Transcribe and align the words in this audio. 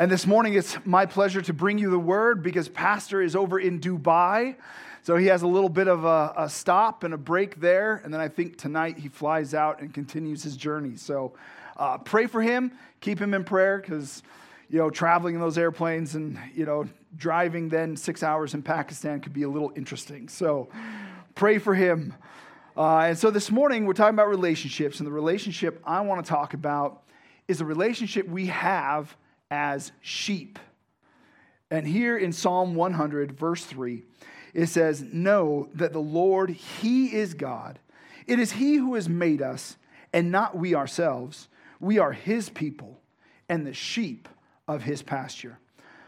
And 0.00 0.12
this 0.12 0.28
morning, 0.28 0.54
it's 0.54 0.76
my 0.84 1.06
pleasure 1.06 1.42
to 1.42 1.52
bring 1.52 1.76
you 1.76 1.90
the 1.90 1.98
word 1.98 2.40
because 2.40 2.68
Pastor 2.68 3.20
is 3.20 3.34
over 3.34 3.58
in 3.58 3.80
Dubai. 3.80 4.54
So 5.02 5.16
he 5.16 5.26
has 5.26 5.42
a 5.42 5.46
little 5.48 5.68
bit 5.68 5.88
of 5.88 6.04
a, 6.04 6.32
a, 6.36 6.48
stop 6.48 7.02
and 7.02 7.12
a 7.14 7.16
break 7.16 7.60
there. 7.60 8.00
And 8.04 8.14
then 8.14 8.20
I 8.20 8.28
think 8.28 8.58
tonight 8.58 8.96
he 8.96 9.08
flies 9.08 9.54
out 9.54 9.80
and 9.80 9.92
continues 9.92 10.44
his 10.44 10.56
journey. 10.56 10.94
So 10.94 11.32
uh, 11.76 11.98
pray 11.98 12.28
for 12.28 12.40
him, 12.40 12.70
keep 13.00 13.20
him 13.20 13.34
in 13.34 13.42
prayer 13.42 13.78
because, 13.78 14.22
you 14.70 14.78
know, 14.78 14.88
traveling 14.88 15.34
in 15.34 15.40
those 15.40 15.58
airplanes 15.58 16.14
and, 16.14 16.38
you 16.54 16.64
know, 16.64 16.88
driving 17.16 17.68
then 17.68 17.96
six 17.96 18.22
hours 18.22 18.54
in 18.54 18.62
Pakistan 18.62 19.20
could 19.20 19.32
be 19.32 19.42
a 19.42 19.48
little 19.48 19.72
interesting. 19.74 20.28
So 20.28 20.68
pray 21.34 21.58
for 21.58 21.74
him. 21.74 22.14
Uh, 22.76 22.98
and 22.98 23.18
so 23.18 23.32
this 23.32 23.50
morning, 23.50 23.84
we're 23.84 23.94
talking 23.94 24.14
about 24.14 24.28
relationships. 24.28 25.00
And 25.00 25.08
the 25.08 25.12
relationship 25.12 25.82
I 25.84 26.02
want 26.02 26.24
to 26.24 26.28
talk 26.28 26.54
about 26.54 27.02
is 27.48 27.58
the 27.58 27.64
relationship 27.64 28.28
we 28.28 28.46
have 28.46 29.16
as 29.50 29.92
sheep. 30.00 30.58
And 31.70 31.86
here 31.86 32.16
in 32.16 32.32
Psalm 32.32 32.74
100, 32.74 33.32
verse 33.32 33.64
3, 33.64 34.02
it 34.54 34.66
says, 34.66 35.02
Know 35.02 35.68
that 35.74 35.92
the 35.92 35.98
Lord, 35.98 36.50
He 36.50 37.14
is 37.14 37.34
God. 37.34 37.78
It 38.26 38.38
is 38.38 38.52
He 38.52 38.76
who 38.76 38.94
has 38.94 39.08
made 39.08 39.42
us, 39.42 39.76
and 40.12 40.30
not 40.30 40.56
we 40.56 40.74
ourselves. 40.74 41.48
We 41.80 41.98
are 41.98 42.12
His 42.12 42.48
people 42.48 43.00
and 43.48 43.66
the 43.66 43.74
sheep 43.74 44.28
of 44.66 44.82
His 44.82 45.02
pasture. 45.02 45.58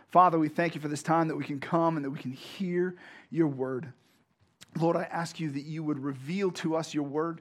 Father, 0.09 0.38
we 0.38 0.48
thank 0.48 0.74
you 0.74 0.80
for 0.80 0.88
this 0.88 1.02
time 1.02 1.28
that 1.28 1.36
we 1.36 1.45
can 1.45 1.60
come 1.60 1.96
and 1.96 2.04
that 2.04 2.10
we 2.10 2.18
can 2.18 2.32
hear 2.32 2.96
your 3.30 3.46
word. 3.46 3.92
Lord, 4.78 4.96
I 4.96 5.04
ask 5.04 5.38
you 5.38 5.50
that 5.50 5.64
you 5.64 5.82
would 5.82 5.98
reveal 5.98 6.50
to 6.52 6.76
us 6.76 6.95
your 6.95 7.04
word. 7.04 7.40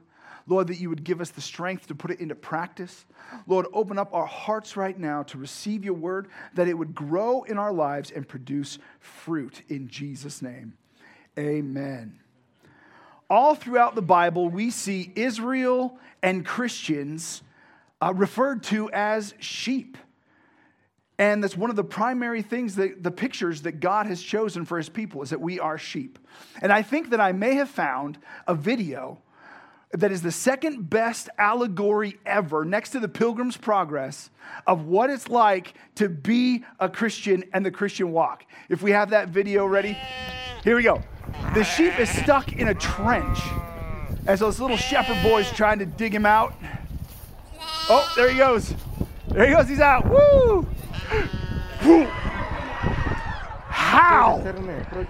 Lord, 0.50 0.66
that 0.66 0.80
you 0.80 0.88
would 0.88 1.04
give 1.04 1.20
us 1.20 1.30
the 1.30 1.40
strength 1.40 1.86
to 1.86 1.94
put 1.94 2.10
it 2.10 2.18
into 2.18 2.34
practice. 2.34 3.06
Lord, 3.46 3.66
open 3.72 3.98
up 3.98 4.12
our 4.12 4.26
hearts 4.26 4.76
right 4.76 4.98
now 4.98 5.22
to 5.22 5.38
receive 5.38 5.84
your 5.84 5.94
word, 5.94 6.26
that 6.54 6.66
it 6.66 6.74
would 6.74 6.92
grow 6.92 7.44
in 7.44 7.56
our 7.56 7.72
lives 7.72 8.10
and 8.10 8.26
produce 8.26 8.80
fruit 8.98 9.62
in 9.68 9.86
Jesus' 9.86 10.42
name. 10.42 10.72
Amen. 11.38 12.18
All 13.30 13.54
throughout 13.54 13.94
the 13.94 14.02
Bible, 14.02 14.48
we 14.48 14.70
see 14.70 15.12
Israel 15.14 15.96
and 16.20 16.44
Christians 16.44 17.42
uh, 18.02 18.12
referred 18.12 18.64
to 18.64 18.90
as 18.90 19.34
sheep. 19.38 19.96
And 21.16 21.44
that's 21.44 21.56
one 21.56 21.70
of 21.70 21.76
the 21.76 21.84
primary 21.84 22.42
things 22.42 22.74
that 22.74 23.04
the 23.04 23.12
pictures 23.12 23.62
that 23.62 23.78
God 23.78 24.06
has 24.06 24.20
chosen 24.20 24.64
for 24.64 24.78
his 24.78 24.88
people 24.88 25.22
is 25.22 25.30
that 25.30 25.40
we 25.40 25.60
are 25.60 25.78
sheep. 25.78 26.18
And 26.60 26.72
I 26.72 26.82
think 26.82 27.10
that 27.10 27.20
I 27.20 27.30
may 27.30 27.54
have 27.54 27.70
found 27.70 28.18
a 28.48 28.54
video 28.56 29.22
that 29.92 30.12
is 30.12 30.22
the 30.22 30.30
second 30.30 30.88
best 30.88 31.28
allegory 31.36 32.18
ever, 32.24 32.64
next 32.64 32.90
to 32.90 33.00
the 33.00 33.08
Pilgrim's 33.08 33.56
Progress, 33.56 34.30
of 34.66 34.86
what 34.86 35.10
it's 35.10 35.28
like 35.28 35.74
to 35.96 36.08
be 36.08 36.64
a 36.78 36.88
Christian 36.88 37.44
and 37.52 37.66
the 37.66 37.70
Christian 37.70 38.12
walk. 38.12 38.44
If 38.68 38.82
we 38.82 38.92
have 38.92 39.10
that 39.10 39.28
video 39.28 39.66
ready, 39.66 39.96
here 40.62 40.76
we 40.76 40.84
go. 40.84 41.02
The 41.54 41.64
sheep 41.64 41.98
is 41.98 42.08
stuck 42.08 42.52
in 42.52 42.68
a 42.68 42.74
trench 42.74 43.40
as 44.26 44.40
those 44.40 44.60
little 44.60 44.76
shepherd 44.76 45.20
boys 45.22 45.50
trying 45.52 45.80
to 45.80 45.86
dig 45.86 46.14
him 46.14 46.26
out. 46.26 46.54
Oh, 47.88 48.12
there 48.16 48.30
he 48.30 48.38
goes. 48.38 48.74
There 49.28 49.46
he 49.46 49.54
goes. 49.54 49.68
He's 49.68 49.80
out. 49.80 50.08
Woo! 50.08 50.68
Woo! 51.84 52.04
How? 53.68 54.40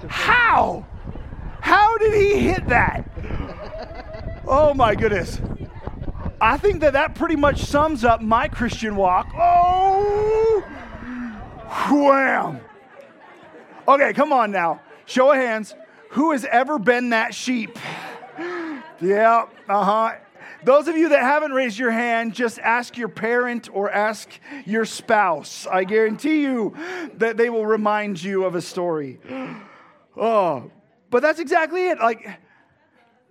How? 0.08 0.86
How 1.60 1.98
did 1.98 2.14
he 2.14 2.38
hit 2.38 2.66
that? 2.68 3.04
Oh 4.52 4.74
my 4.74 4.96
goodness. 4.96 5.40
I 6.40 6.56
think 6.56 6.80
that 6.80 6.94
that 6.94 7.14
pretty 7.14 7.36
much 7.36 7.62
sums 7.62 8.02
up 8.02 8.20
my 8.20 8.48
Christian 8.48 8.96
walk. 8.96 9.28
Oh, 9.38 10.64
wham. 11.88 12.60
Okay, 13.86 14.12
come 14.12 14.32
on 14.32 14.50
now. 14.50 14.80
Show 15.06 15.30
of 15.30 15.36
hands. 15.36 15.76
Who 16.10 16.32
has 16.32 16.44
ever 16.46 16.80
been 16.80 17.10
that 17.10 17.32
sheep? 17.32 17.78
Yeah, 19.00 19.46
uh 19.68 19.84
huh. 19.84 20.16
Those 20.64 20.88
of 20.88 20.96
you 20.96 21.10
that 21.10 21.20
haven't 21.20 21.52
raised 21.52 21.78
your 21.78 21.92
hand, 21.92 22.34
just 22.34 22.58
ask 22.58 22.98
your 22.98 23.08
parent 23.08 23.68
or 23.72 23.88
ask 23.88 24.28
your 24.66 24.84
spouse. 24.84 25.68
I 25.70 25.84
guarantee 25.84 26.42
you 26.42 26.74
that 27.14 27.36
they 27.36 27.50
will 27.50 27.66
remind 27.66 28.20
you 28.20 28.44
of 28.44 28.56
a 28.56 28.60
story. 28.60 29.20
Oh, 30.16 30.72
but 31.08 31.22
that's 31.22 31.38
exactly 31.38 31.88
it. 31.88 32.00
Like, 32.00 32.28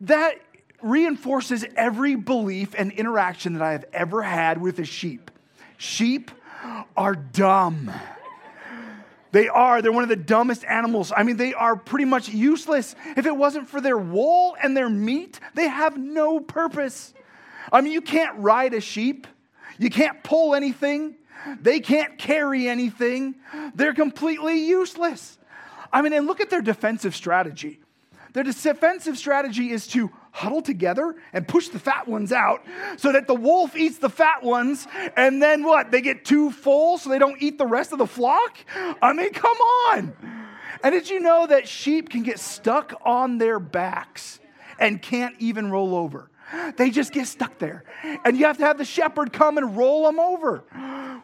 that 0.01 0.35
reinforces 0.81 1.65
every 1.75 2.15
belief 2.15 2.73
and 2.77 2.91
interaction 2.91 3.53
that 3.53 3.61
I 3.61 3.71
have 3.71 3.85
ever 3.93 4.21
had 4.21 4.61
with 4.61 4.79
a 4.79 4.85
sheep. 4.85 5.31
Sheep 5.77 6.31
are 6.95 7.15
dumb. 7.15 7.91
They 9.31 9.47
are. 9.47 9.81
They're 9.81 9.91
one 9.91 10.03
of 10.03 10.09
the 10.09 10.15
dumbest 10.15 10.65
animals. 10.65 11.11
I 11.15 11.23
mean, 11.23 11.37
they 11.37 11.53
are 11.53 11.75
pretty 11.75 12.05
much 12.05 12.29
useless. 12.29 12.95
If 13.15 13.25
it 13.25 13.35
wasn't 13.35 13.69
for 13.69 13.79
their 13.79 13.97
wool 13.97 14.55
and 14.61 14.75
their 14.75 14.89
meat, 14.89 15.39
they 15.53 15.67
have 15.67 15.97
no 15.97 16.39
purpose. 16.39 17.13
I 17.71 17.81
mean, 17.81 17.93
you 17.93 18.01
can't 18.01 18.37
ride 18.39 18.73
a 18.73 18.81
sheep, 18.81 19.27
you 19.77 19.89
can't 19.89 20.23
pull 20.23 20.55
anything, 20.55 21.15
they 21.61 21.79
can't 21.79 22.17
carry 22.17 22.67
anything. 22.67 23.35
They're 23.75 23.93
completely 23.93 24.65
useless. 24.65 25.37
I 25.91 26.01
mean, 26.01 26.13
and 26.13 26.27
look 26.27 26.41
at 26.41 26.49
their 26.49 26.61
defensive 26.61 27.15
strategy. 27.15 27.79
Their 28.33 28.43
defensive 28.43 29.17
strategy 29.17 29.71
is 29.71 29.87
to 29.87 30.11
huddle 30.39 30.61
together 30.61 31.15
and 31.33 31.45
push 31.47 31.67
the 31.67 31.79
fat 31.79 32.07
ones 32.07 32.31
out 32.31 32.65
so 32.95 33.11
that 33.11 33.27
the 33.27 33.35
wolf 33.35 33.75
eats 33.75 33.97
the 33.97 34.09
fat 34.09 34.41
ones 34.41 34.87
and 35.17 35.41
then 35.41 35.63
what? 35.63 35.91
They 35.91 36.01
get 36.01 36.23
too 36.23 36.49
full 36.49 36.97
so 36.97 37.09
they 37.09 37.19
don't 37.19 37.41
eat 37.41 37.57
the 37.57 37.67
rest 37.67 37.91
of 37.91 37.97
the 37.97 38.07
flock? 38.07 38.57
I 39.01 39.11
mean, 39.13 39.33
come 39.33 39.57
on. 39.57 40.13
And 40.81 40.93
did 40.93 41.09
you 41.09 41.19
know 41.19 41.45
that 41.47 41.67
sheep 41.67 42.09
can 42.09 42.23
get 42.23 42.39
stuck 42.39 42.93
on 43.03 43.37
their 43.37 43.59
backs 43.59 44.39
and 44.79 45.01
can't 45.01 45.35
even 45.39 45.69
roll 45.69 45.93
over? 45.93 46.29
They 46.77 46.89
just 46.89 47.11
get 47.11 47.27
stuck 47.27 47.59
there. 47.59 47.83
And 48.25 48.37
you 48.37 48.45
have 48.45 48.57
to 48.57 48.65
have 48.65 48.77
the 48.77 48.85
shepherd 48.85 49.33
come 49.33 49.57
and 49.57 49.75
roll 49.75 50.05
them 50.05 50.19
over. 50.19 50.63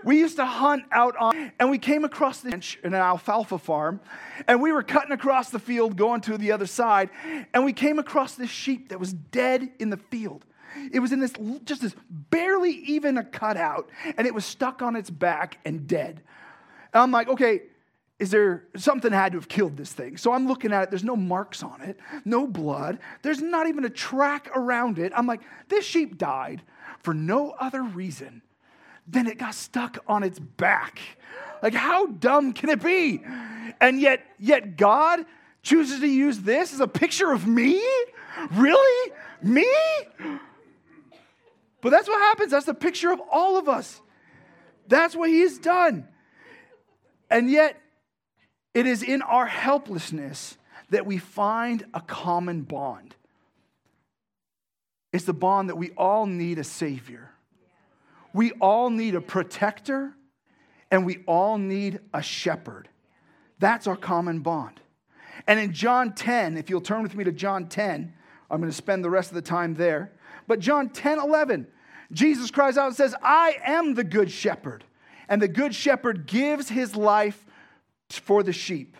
We 0.06 0.20
used 0.20 0.36
to 0.36 0.46
hunt 0.46 0.84
out 0.92 1.18
on, 1.18 1.52
and 1.60 1.72
we 1.72 1.80
came 1.80 2.06
across 2.06 2.42
the 2.42 2.50
in 2.84 2.94
an 2.94 3.02
alfalfa 3.02 3.58
farm, 3.58 4.00
and 4.48 4.62
we 4.62 4.72
were 4.72 4.84
cutting 4.84 5.12
across 5.12 5.50
the 5.50 5.58
field 5.60 5.98
going 5.98 6.22
to 6.22 6.38
the 6.38 6.52
other 6.52 6.68
side, 6.68 7.10
and 7.54 7.66
we 7.66 7.74
came 7.74 7.98
across 7.98 8.36
this 8.36 8.52
sheep 8.52 8.90
that 8.90 9.00
was 9.00 9.12
dead 9.14 9.68
in 9.80 9.90
the 9.90 9.98
field. 9.98 10.46
It 10.92 11.00
was 11.00 11.12
in 11.12 11.20
this, 11.20 11.34
just 11.64 11.82
this 11.82 11.96
barely 12.10 12.72
even 12.72 13.18
a 13.18 13.24
cutout, 13.24 13.90
and 14.16 14.28
it 14.28 14.34
was 14.34 14.46
stuck 14.46 14.84
on 14.84 14.96
its 14.96 15.10
back 15.10 15.58
and 15.66 15.88
dead. 15.88 16.22
And 16.94 17.02
I'm 17.02 17.12
like, 17.12 17.28
okay, 17.28 17.64
is 18.20 18.30
there 18.30 18.66
something 18.78 19.12
had 19.12 19.32
to 19.32 19.40
have 19.40 19.48
killed 19.48 19.76
this 19.76 19.92
thing? 19.92 20.18
So 20.18 20.34
I'm 20.34 20.48
looking 20.48 20.72
at 20.72 20.84
it. 20.84 20.90
There's 20.92 21.04
no 21.04 21.16
marks 21.16 21.64
on 21.64 21.82
it, 21.82 22.00
no 22.26 22.46
blood. 22.46 23.00
There's 23.24 23.42
not 23.42 23.68
even 23.68 23.86
a 23.86 23.90
track 23.90 24.50
around 24.56 25.00
it. 25.00 25.12
I'm 25.16 25.26
like, 25.26 25.42
this 25.68 25.84
sheep 25.84 26.20
died 26.20 26.62
for 27.02 27.14
no 27.16 27.52
other 27.60 27.82
reason 27.82 28.44
than 29.08 29.28
it 29.28 29.38
got 29.38 29.56
stuck 29.56 29.98
on 30.08 30.24
its 30.24 30.40
back. 30.40 31.00
Like, 31.62 31.74
how 31.74 32.08
dumb 32.08 32.54
can 32.54 32.70
it 32.70 32.84
be? 32.84 33.22
And 33.80 34.00
yet, 34.00 34.26
yet 34.40 34.78
God 34.78 35.26
chooses 35.62 36.00
to 36.00 36.08
use 36.08 36.40
this 36.40 36.74
as 36.74 36.80
a 36.80 36.88
picture 36.88 37.32
of 37.32 37.48
me? 37.48 37.82
Really? 38.52 39.12
Me? 39.42 39.68
But 41.82 41.90
that's 41.90 42.08
what 42.08 42.20
happens. 42.20 42.52
That's 42.52 42.66
the 42.66 42.74
picture 42.74 43.12
of 43.12 43.22
all 43.32 43.58
of 43.58 43.70
us. 43.70 44.02
That's 44.88 45.16
what 45.16 45.30
He's 45.30 45.60
done. 45.60 46.08
And 47.30 47.50
yet, 47.50 47.80
it 48.74 48.86
is 48.86 49.04
in 49.04 49.22
our 49.22 49.46
helplessness 49.46 50.58
that 50.90 51.06
we 51.06 51.18
find 51.18 51.86
a 51.94 52.02
common 52.02 52.62
bond. 52.62 53.16
It's 55.14 55.26
the 55.26 55.34
bond 55.34 55.70
that 55.70 55.78
we 55.78 55.92
all 55.92 56.26
need 56.26 56.60
a 56.60 56.64
Savior. 56.64 57.32
We 58.36 58.52
all 58.60 58.90
need 58.90 59.16
a 59.16 59.22
protector, 59.22 60.14
and 60.92 61.06
we 61.06 61.24
all 61.26 61.58
need 61.58 62.02
a 62.14 62.22
shepherd. 62.22 62.90
That's 63.60 63.88
our 63.88 63.96
common 63.96 64.42
bond. 64.42 64.82
And 65.48 65.58
in 65.58 65.72
John 65.72 66.12
10, 66.12 66.58
if 66.58 66.70
you'll 66.70 66.82
turn 66.82 67.02
with 67.02 67.16
me 67.16 67.24
to 67.24 67.32
John 67.32 67.68
10, 67.70 68.14
I'm 68.52 68.60
going 68.60 68.70
to 68.70 68.76
spend 68.76 69.06
the 69.06 69.10
rest 69.10 69.30
of 69.30 69.36
the 69.36 69.42
time 69.42 69.76
there. 69.76 70.12
But 70.48 70.60
John 70.60 70.90
10 70.90 71.18
11, 71.18 71.66
Jesus 72.12 72.52
cries 72.52 72.78
out 72.78 72.88
and 72.88 72.96
says, 72.96 73.16
I 73.24 73.56
am 73.66 73.94
the 73.94 74.04
good 74.04 74.30
shepherd, 74.30 74.84
and 75.30 75.42
the 75.42 75.48
good 75.48 75.74
shepherd 75.74 76.28
gives 76.28 76.68
his 76.68 76.94
life 76.94 77.46
for 78.10 78.44
the 78.44 78.52
sheep. 78.52 78.98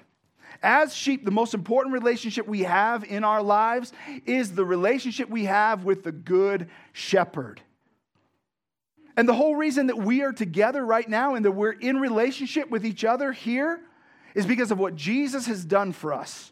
As 0.64 0.96
sheep, 0.96 1.26
the 1.26 1.32
most 1.32 1.54
important 1.54 1.94
relationship 1.94 2.48
we 2.48 2.62
have 2.62 3.04
in 3.04 3.26
our 3.26 3.44
lives 3.44 3.92
is 4.26 4.56
the 4.56 4.64
relationship 4.64 5.30
we 5.30 5.44
have 5.44 5.84
with 5.84 6.04
the 6.04 6.14
good 6.14 6.70
shepherd. 6.94 7.60
And 9.18 9.28
the 9.30 9.34
whole 9.34 9.56
reason 9.56 9.88
that 9.88 9.98
we 9.98 10.22
are 10.24 10.34
together 10.34 10.86
right 10.86 11.08
now 11.08 11.36
and 11.36 11.46
that 11.46 11.52
we're 11.52 11.72
in 11.72 11.98
relationship 11.98 12.70
with 12.70 12.86
each 12.86 13.06
other 13.06 13.32
here 13.32 13.80
is 14.34 14.46
because 14.46 14.72
of 14.72 14.80
what 14.80 14.96
Jesus 14.96 15.48
has 15.48 15.64
done 15.64 15.94
for 15.94 16.14
us. 16.14 16.52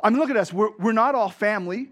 I 0.00 0.10
mean, 0.10 0.18
look 0.18 0.30
at 0.30 0.36
us. 0.36 0.52
We're, 0.52 0.70
we're 0.78 0.92
not 0.92 1.14
all 1.14 1.28
family. 1.28 1.88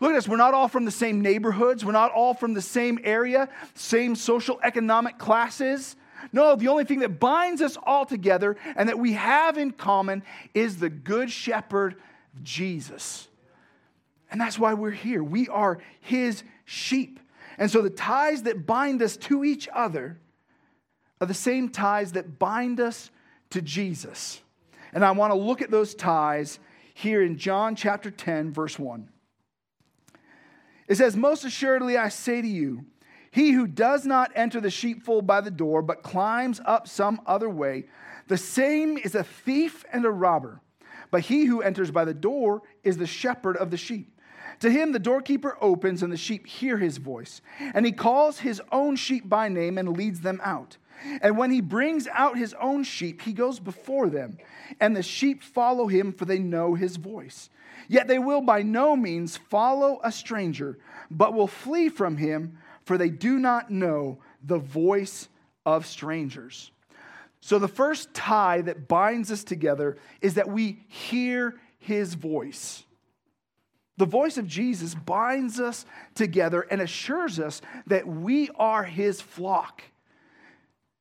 Look 0.00 0.12
at 0.12 0.16
us. 0.16 0.26
We're 0.26 0.36
not 0.36 0.54
all 0.54 0.68
from 0.68 0.84
the 0.84 0.90
same 0.90 1.20
neighborhoods. 1.20 1.84
We're 1.84 1.92
not 1.92 2.12
all 2.12 2.34
from 2.34 2.54
the 2.54 2.62
same 2.62 2.98
area, 3.04 3.48
same 3.74 4.16
social 4.16 4.58
economic 4.62 5.18
classes. 5.18 5.96
No, 6.32 6.56
the 6.56 6.68
only 6.68 6.84
thing 6.84 7.00
that 7.00 7.20
binds 7.20 7.60
us 7.60 7.76
all 7.82 8.06
together 8.06 8.56
and 8.76 8.88
that 8.88 8.98
we 8.98 9.12
have 9.12 9.58
in 9.58 9.72
common 9.72 10.22
is 10.54 10.78
the 10.78 10.88
Good 10.88 11.30
Shepherd, 11.30 11.96
Jesus. 12.42 13.28
And 14.30 14.40
that's 14.40 14.58
why 14.58 14.74
we're 14.74 14.90
here. 14.90 15.22
We 15.22 15.48
are 15.48 15.78
his 16.00 16.42
sheep. 16.64 17.20
And 17.58 17.70
so 17.70 17.82
the 17.82 17.90
ties 17.90 18.44
that 18.44 18.66
bind 18.66 19.02
us 19.02 19.16
to 19.18 19.44
each 19.44 19.68
other 19.72 20.18
are 21.20 21.26
the 21.26 21.34
same 21.34 21.68
ties 21.68 22.12
that 22.12 22.38
bind 22.38 22.80
us 22.80 23.10
to 23.50 23.62
Jesus. 23.62 24.40
And 24.92 25.04
I 25.04 25.12
want 25.12 25.32
to 25.32 25.38
look 25.38 25.62
at 25.62 25.70
those 25.70 25.94
ties 25.94 26.58
here 26.94 27.22
in 27.22 27.38
John 27.38 27.76
chapter 27.76 28.10
10, 28.10 28.52
verse 28.52 28.78
1. 28.78 29.08
It 30.88 30.96
says, 30.96 31.16
Most 31.16 31.44
assuredly 31.44 31.96
I 31.96 32.08
say 32.08 32.42
to 32.42 32.48
you, 32.48 32.84
he 33.30 33.52
who 33.52 33.66
does 33.66 34.04
not 34.04 34.30
enter 34.34 34.60
the 34.60 34.70
sheepfold 34.70 35.26
by 35.26 35.40
the 35.40 35.50
door, 35.50 35.80
but 35.80 36.02
climbs 36.02 36.60
up 36.66 36.86
some 36.86 37.20
other 37.24 37.48
way, 37.48 37.86
the 38.28 38.36
same 38.36 38.98
is 38.98 39.14
a 39.14 39.24
thief 39.24 39.84
and 39.92 40.04
a 40.04 40.10
robber. 40.10 40.60
But 41.10 41.22
he 41.22 41.46
who 41.46 41.62
enters 41.62 41.90
by 41.90 42.04
the 42.04 42.14
door 42.14 42.62
is 42.82 42.98
the 42.98 43.06
shepherd 43.06 43.56
of 43.56 43.70
the 43.70 43.76
sheep. 43.76 44.18
To 44.62 44.70
him, 44.70 44.92
the 44.92 45.00
doorkeeper 45.00 45.58
opens, 45.60 46.04
and 46.04 46.12
the 46.12 46.16
sheep 46.16 46.46
hear 46.46 46.78
his 46.78 46.98
voice. 46.98 47.40
And 47.74 47.84
he 47.84 47.90
calls 47.90 48.38
his 48.38 48.62
own 48.70 48.94
sheep 48.94 49.28
by 49.28 49.48
name 49.48 49.76
and 49.76 49.96
leads 49.96 50.20
them 50.20 50.40
out. 50.44 50.76
And 51.20 51.36
when 51.36 51.50
he 51.50 51.60
brings 51.60 52.06
out 52.06 52.38
his 52.38 52.54
own 52.54 52.84
sheep, 52.84 53.22
he 53.22 53.32
goes 53.32 53.58
before 53.58 54.08
them, 54.08 54.38
and 54.78 54.94
the 54.94 55.02
sheep 55.02 55.42
follow 55.42 55.88
him, 55.88 56.12
for 56.12 56.26
they 56.26 56.38
know 56.38 56.74
his 56.74 56.94
voice. 56.96 57.50
Yet 57.88 58.06
they 58.06 58.20
will 58.20 58.40
by 58.40 58.62
no 58.62 58.94
means 58.94 59.36
follow 59.36 60.00
a 60.04 60.12
stranger, 60.12 60.78
but 61.10 61.34
will 61.34 61.48
flee 61.48 61.88
from 61.88 62.16
him, 62.16 62.56
for 62.84 62.96
they 62.96 63.10
do 63.10 63.40
not 63.40 63.68
know 63.68 64.18
the 64.44 64.60
voice 64.60 65.28
of 65.66 65.86
strangers. 65.86 66.70
So, 67.40 67.58
the 67.58 67.66
first 67.66 68.14
tie 68.14 68.60
that 68.60 68.86
binds 68.86 69.32
us 69.32 69.42
together 69.42 69.96
is 70.20 70.34
that 70.34 70.48
we 70.48 70.84
hear 70.86 71.58
his 71.80 72.14
voice. 72.14 72.84
The 74.02 74.06
voice 74.06 74.36
of 74.36 74.48
Jesus 74.48 74.96
binds 74.96 75.60
us 75.60 75.86
together 76.16 76.62
and 76.62 76.80
assures 76.80 77.38
us 77.38 77.62
that 77.86 78.04
we 78.04 78.50
are 78.56 78.82
his 78.82 79.20
flock. 79.20 79.80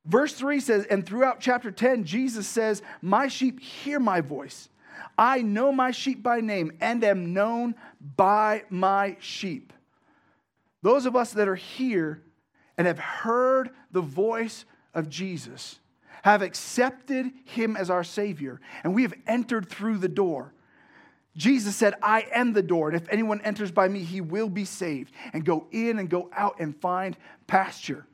Verse 0.05 0.35
3 0.35 0.59
says, 0.59 0.85
and 0.85 1.03
throughout 1.03 1.39
chapter 1.39 1.71
10, 1.71 2.03
Jesus 2.03 2.45
says, 2.45 2.83
My 3.01 3.27
sheep 3.27 3.59
hear 3.59 3.99
my 3.99 4.21
voice. 4.21 4.69
I 5.17 5.41
know 5.41 5.71
my 5.71 5.89
sheep 5.89 6.21
by 6.21 6.41
name 6.41 6.73
and 6.79 7.03
am 7.03 7.33
known 7.33 7.73
by 8.17 8.65
my 8.69 9.17
sheep. 9.19 9.73
Those 10.83 11.07
of 11.07 11.15
us 11.15 11.33
that 11.33 11.47
are 11.47 11.55
here 11.55 12.21
and 12.77 12.85
have 12.85 12.99
heard 12.99 13.71
the 13.89 14.01
voice 14.01 14.65
of 14.93 15.09
Jesus 15.09 15.79
have 16.21 16.43
accepted 16.43 17.31
him 17.45 17.75
as 17.75 17.89
our 17.89 18.03
Savior, 18.03 18.61
and 18.83 18.93
we 18.93 19.01
have 19.01 19.15
entered 19.25 19.67
through 19.67 19.97
the 19.97 20.07
door. 20.07 20.53
Jesus 21.35 21.75
said, 21.75 21.95
I 22.01 22.27
am 22.33 22.53
the 22.53 22.61
door, 22.61 22.89
and 22.89 22.97
if 23.01 23.07
anyone 23.09 23.41
enters 23.41 23.71
by 23.71 23.87
me, 23.87 24.03
he 24.03 24.19
will 24.19 24.49
be 24.49 24.65
saved. 24.65 25.13
And 25.33 25.45
go 25.45 25.67
in 25.71 25.99
and 25.99 26.09
go 26.09 26.29
out 26.33 26.59
and 26.59 26.75
find 26.75 27.15
pasture. 27.47 28.05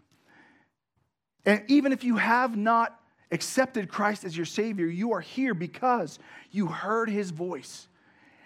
And 1.46 1.64
even 1.68 1.94
if 1.94 2.04
you 2.04 2.18
have 2.18 2.56
not 2.56 3.00
accepted 3.32 3.90
Christ 3.90 4.24
as 4.24 4.36
your 4.38 4.46
Savior, 4.46 4.86
you 4.86 5.14
are 5.14 5.22
here 5.22 5.54
because 5.54 6.20
you 6.52 6.68
heard 6.68 7.10
his 7.10 7.32
voice. 7.32 7.88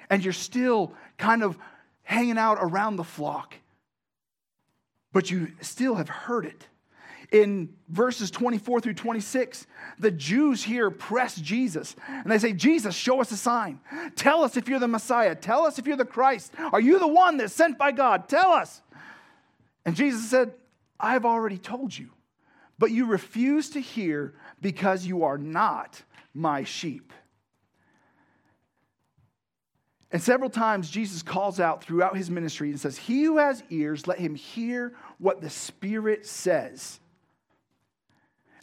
And 0.10 0.24
you're 0.24 0.34
still 0.34 0.94
kind 1.18 1.44
of 1.44 1.58
hanging 2.04 2.38
out 2.38 2.58
around 2.62 2.96
the 2.96 3.04
flock, 3.04 3.56
but 5.14 5.32
you 5.32 5.52
still 5.62 5.96
have 5.96 6.10
heard 6.10 6.46
it 6.46 6.68
in 7.32 7.70
verses 7.88 8.30
24 8.30 8.82
through 8.82 8.94
26, 8.94 9.66
the 9.98 10.12
Jews 10.12 10.64
here 10.64 10.92
press 10.92 11.36
Jesus 11.36 11.96
and 12.08 12.30
they 12.30 12.38
say, 12.38 12.52
Jesus, 12.52 12.94
show 12.94 13.22
us 13.22 13.32
a 13.32 13.38
sign. 13.38 13.80
Tell 14.16 14.44
us 14.44 14.58
if 14.58 14.68
you're 14.68 14.80
the 14.80 14.88
Messiah. 14.88 15.34
Tell 15.34 15.66
us 15.66 15.80
if 15.80 15.88
you're 15.88 15.96
the 15.96 16.06
Christ. 16.06 16.54
Are 16.74 16.82
you 16.82 17.00
the 17.00 17.08
one 17.08 17.38
that's 17.38 17.54
sent 17.54 17.78
by 17.78 17.94
God? 17.94 18.28
Tell 18.28 18.52
us. 18.52 18.82
And 19.86 19.96
Jesus 19.96 20.30
said, 20.30 20.54
I've 21.00 21.26
already 21.26 21.58
told 21.58 21.98
you, 21.98 22.10
but 22.78 22.92
you 22.92 23.06
refuse 23.06 23.72
to 23.72 23.80
hear 23.80 24.34
because 24.60 25.06
you 25.06 25.24
are 25.24 25.38
not 25.38 26.02
my 26.34 26.66
sheep. 26.66 27.14
And 30.12 30.22
several 30.22 30.50
times 30.50 30.90
Jesus 30.90 31.24
calls 31.24 31.62
out 31.62 31.82
throughout 31.82 32.18
his 32.18 32.30
ministry 32.30 32.70
and 32.70 32.80
says, 32.80 32.98
He 32.98 33.24
who 33.24 33.38
has 33.38 33.64
ears, 33.70 34.08
let 34.08 34.20
him 34.20 34.36
hear 34.36 34.94
what 35.18 35.40
the 35.40 35.50
Spirit 35.50 36.26
says. 36.26 37.00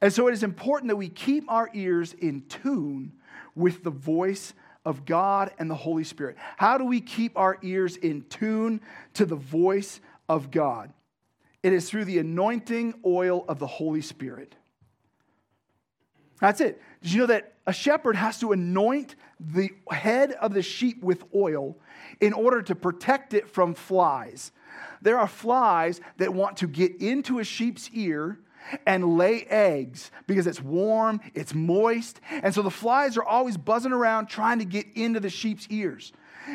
And 0.00 0.12
so 0.12 0.28
it 0.28 0.32
is 0.32 0.42
important 0.42 0.88
that 0.88 0.96
we 0.96 1.08
keep 1.08 1.50
our 1.50 1.70
ears 1.74 2.12
in 2.12 2.42
tune 2.48 3.12
with 3.54 3.82
the 3.82 3.90
voice 3.90 4.54
of 4.84 5.04
God 5.04 5.50
and 5.58 5.70
the 5.70 5.74
Holy 5.74 6.04
Spirit. 6.04 6.36
How 6.56 6.78
do 6.78 6.84
we 6.84 7.00
keep 7.00 7.36
our 7.36 7.58
ears 7.62 7.96
in 7.96 8.22
tune 8.30 8.80
to 9.14 9.26
the 9.26 9.36
voice 9.36 10.00
of 10.28 10.50
God? 10.50 10.92
It 11.62 11.72
is 11.72 11.90
through 11.90 12.04
the 12.04 12.18
anointing 12.18 12.94
oil 13.04 13.44
of 13.48 13.58
the 13.58 13.66
Holy 13.66 14.00
Spirit. 14.00 14.54
That's 16.40 16.60
it. 16.60 16.80
Did 17.02 17.12
you 17.12 17.20
know 17.20 17.26
that 17.26 17.54
a 17.66 17.72
shepherd 17.72 18.16
has 18.16 18.38
to 18.40 18.52
anoint 18.52 19.16
the 19.40 19.70
head 19.90 20.32
of 20.32 20.54
the 20.54 20.62
sheep 20.62 21.02
with 21.02 21.24
oil 21.34 21.76
in 22.20 22.32
order 22.32 22.62
to 22.62 22.74
protect 22.74 23.34
it 23.34 23.48
from 23.48 23.74
flies? 23.74 24.52
There 25.02 25.18
are 25.18 25.26
flies 25.26 26.00
that 26.18 26.32
want 26.32 26.58
to 26.58 26.68
get 26.68 27.00
into 27.00 27.40
a 27.40 27.44
sheep's 27.44 27.90
ear 27.92 28.38
and 28.86 29.16
lay 29.16 29.44
eggs 29.44 30.10
because 30.26 30.46
it's 30.46 30.60
warm, 30.60 31.20
it's 31.34 31.54
moist. 31.54 32.20
And 32.30 32.54
so 32.54 32.62
the 32.62 32.70
flies 32.70 33.16
are 33.16 33.24
always 33.24 33.56
buzzing 33.56 33.92
around 33.92 34.26
trying 34.26 34.58
to 34.58 34.64
get 34.64 34.86
into 34.94 35.20
the 35.20 35.30
sheep's 35.30 35.66
ears. 35.70 36.12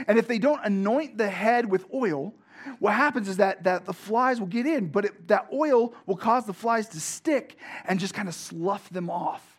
And 0.08 0.18
if 0.18 0.28
they 0.28 0.40
don't 0.40 0.62
anoint 0.64 1.18
the 1.18 1.30
head 1.30 1.70
with 1.70 1.86
oil, 1.94 2.34
what 2.80 2.94
happens 2.94 3.28
is 3.28 3.38
that, 3.38 3.64
that 3.64 3.86
the 3.86 3.94
flies 3.94 4.40
will 4.40 4.48
get 4.48 4.66
in, 4.66 4.88
but 4.88 5.06
it, 5.06 5.28
that 5.28 5.48
oil 5.54 5.94
will 6.06 6.16
cause 6.16 6.46
the 6.46 6.54
flies 6.54 6.88
to 6.90 7.00
stick 7.00 7.58
and 7.86 8.00
just 8.00 8.14
kind 8.14 8.28
of 8.28 8.36
slough 8.36 8.90
them 8.90 9.10
off. 9.10 9.50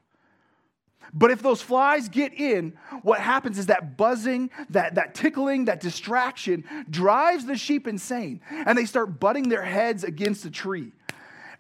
But 1.13 1.31
if 1.31 1.43
those 1.43 1.63
flies 1.63 2.09
get 2.09 2.35
in, 2.35 2.77
what 3.03 3.21
happens 3.21 3.59
is 3.59 3.67
that 3.67 3.97
buzzing, 3.97 4.51
that, 4.71 4.97
that 4.97 5.15
tickling, 5.15 5.67
that 5.67 5.81
distraction 5.81 6.65
drives 6.91 7.47
the 7.47 7.57
sheep 7.57 7.87
insane. 7.87 8.41
And 8.51 8.77
they 8.77 8.85
start 8.85 9.21
butting 9.21 9.49
their 9.49 9.63
heads 9.63 10.03
against 10.03 10.45
a 10.45 10.51
tree 10.51 10.93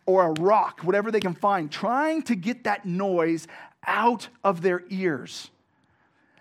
or 0.06 0.26
a 0.26 0.32
rock, 0.40 0.80
whatever 0.80 1.10
they 1.10 1.20
can 1.20 1.34
find, 1.34 1.70
trying 1.70 2.22
to 2.22 2.34
get 2.34 2.64
that 2.64 2.84
noise 2.84 3.46
out 3.86 4.28
of 4.42 4.62
their 4.62 4.82
ears. 4.90 5.50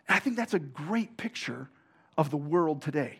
And 0.08 0.16
I 0.16 0.20
think 0.20 0.36
that's 0.36 0.54
a 0.54 0.60
great 0.60 1.18
picture 1.18 1.70
of 2.18 2.30
the 2.30 2.38
world 2.38 2.82
today. 2.82 3.20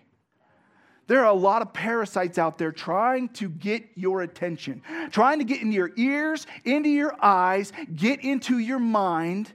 There 1.08 1.20
are 1.20 1.32
a 1.32 1.34
lot 1.34 1.62
of 1.62 1.74
parasites 1.74 2.38
out 2.38 2.58
there 2.58 2.72
trying 2.72 3.30
to 3.30 3.50
get 3.50 3.84
your 3.96 4.22
attention, 4.22 4.82
trying 5.12 5.40
to 5.40 5.46
get 5.46 5.62
into 5.62 5.76
your 5.76 5.92
ears, 5.98 6.48
into 6.64 6.90
your 6.90 7.14
eyes, 7.22 7.74
get 7.94 8.24
into 8.24 8.58
your 8.58 8.80
mind 8.80 9.52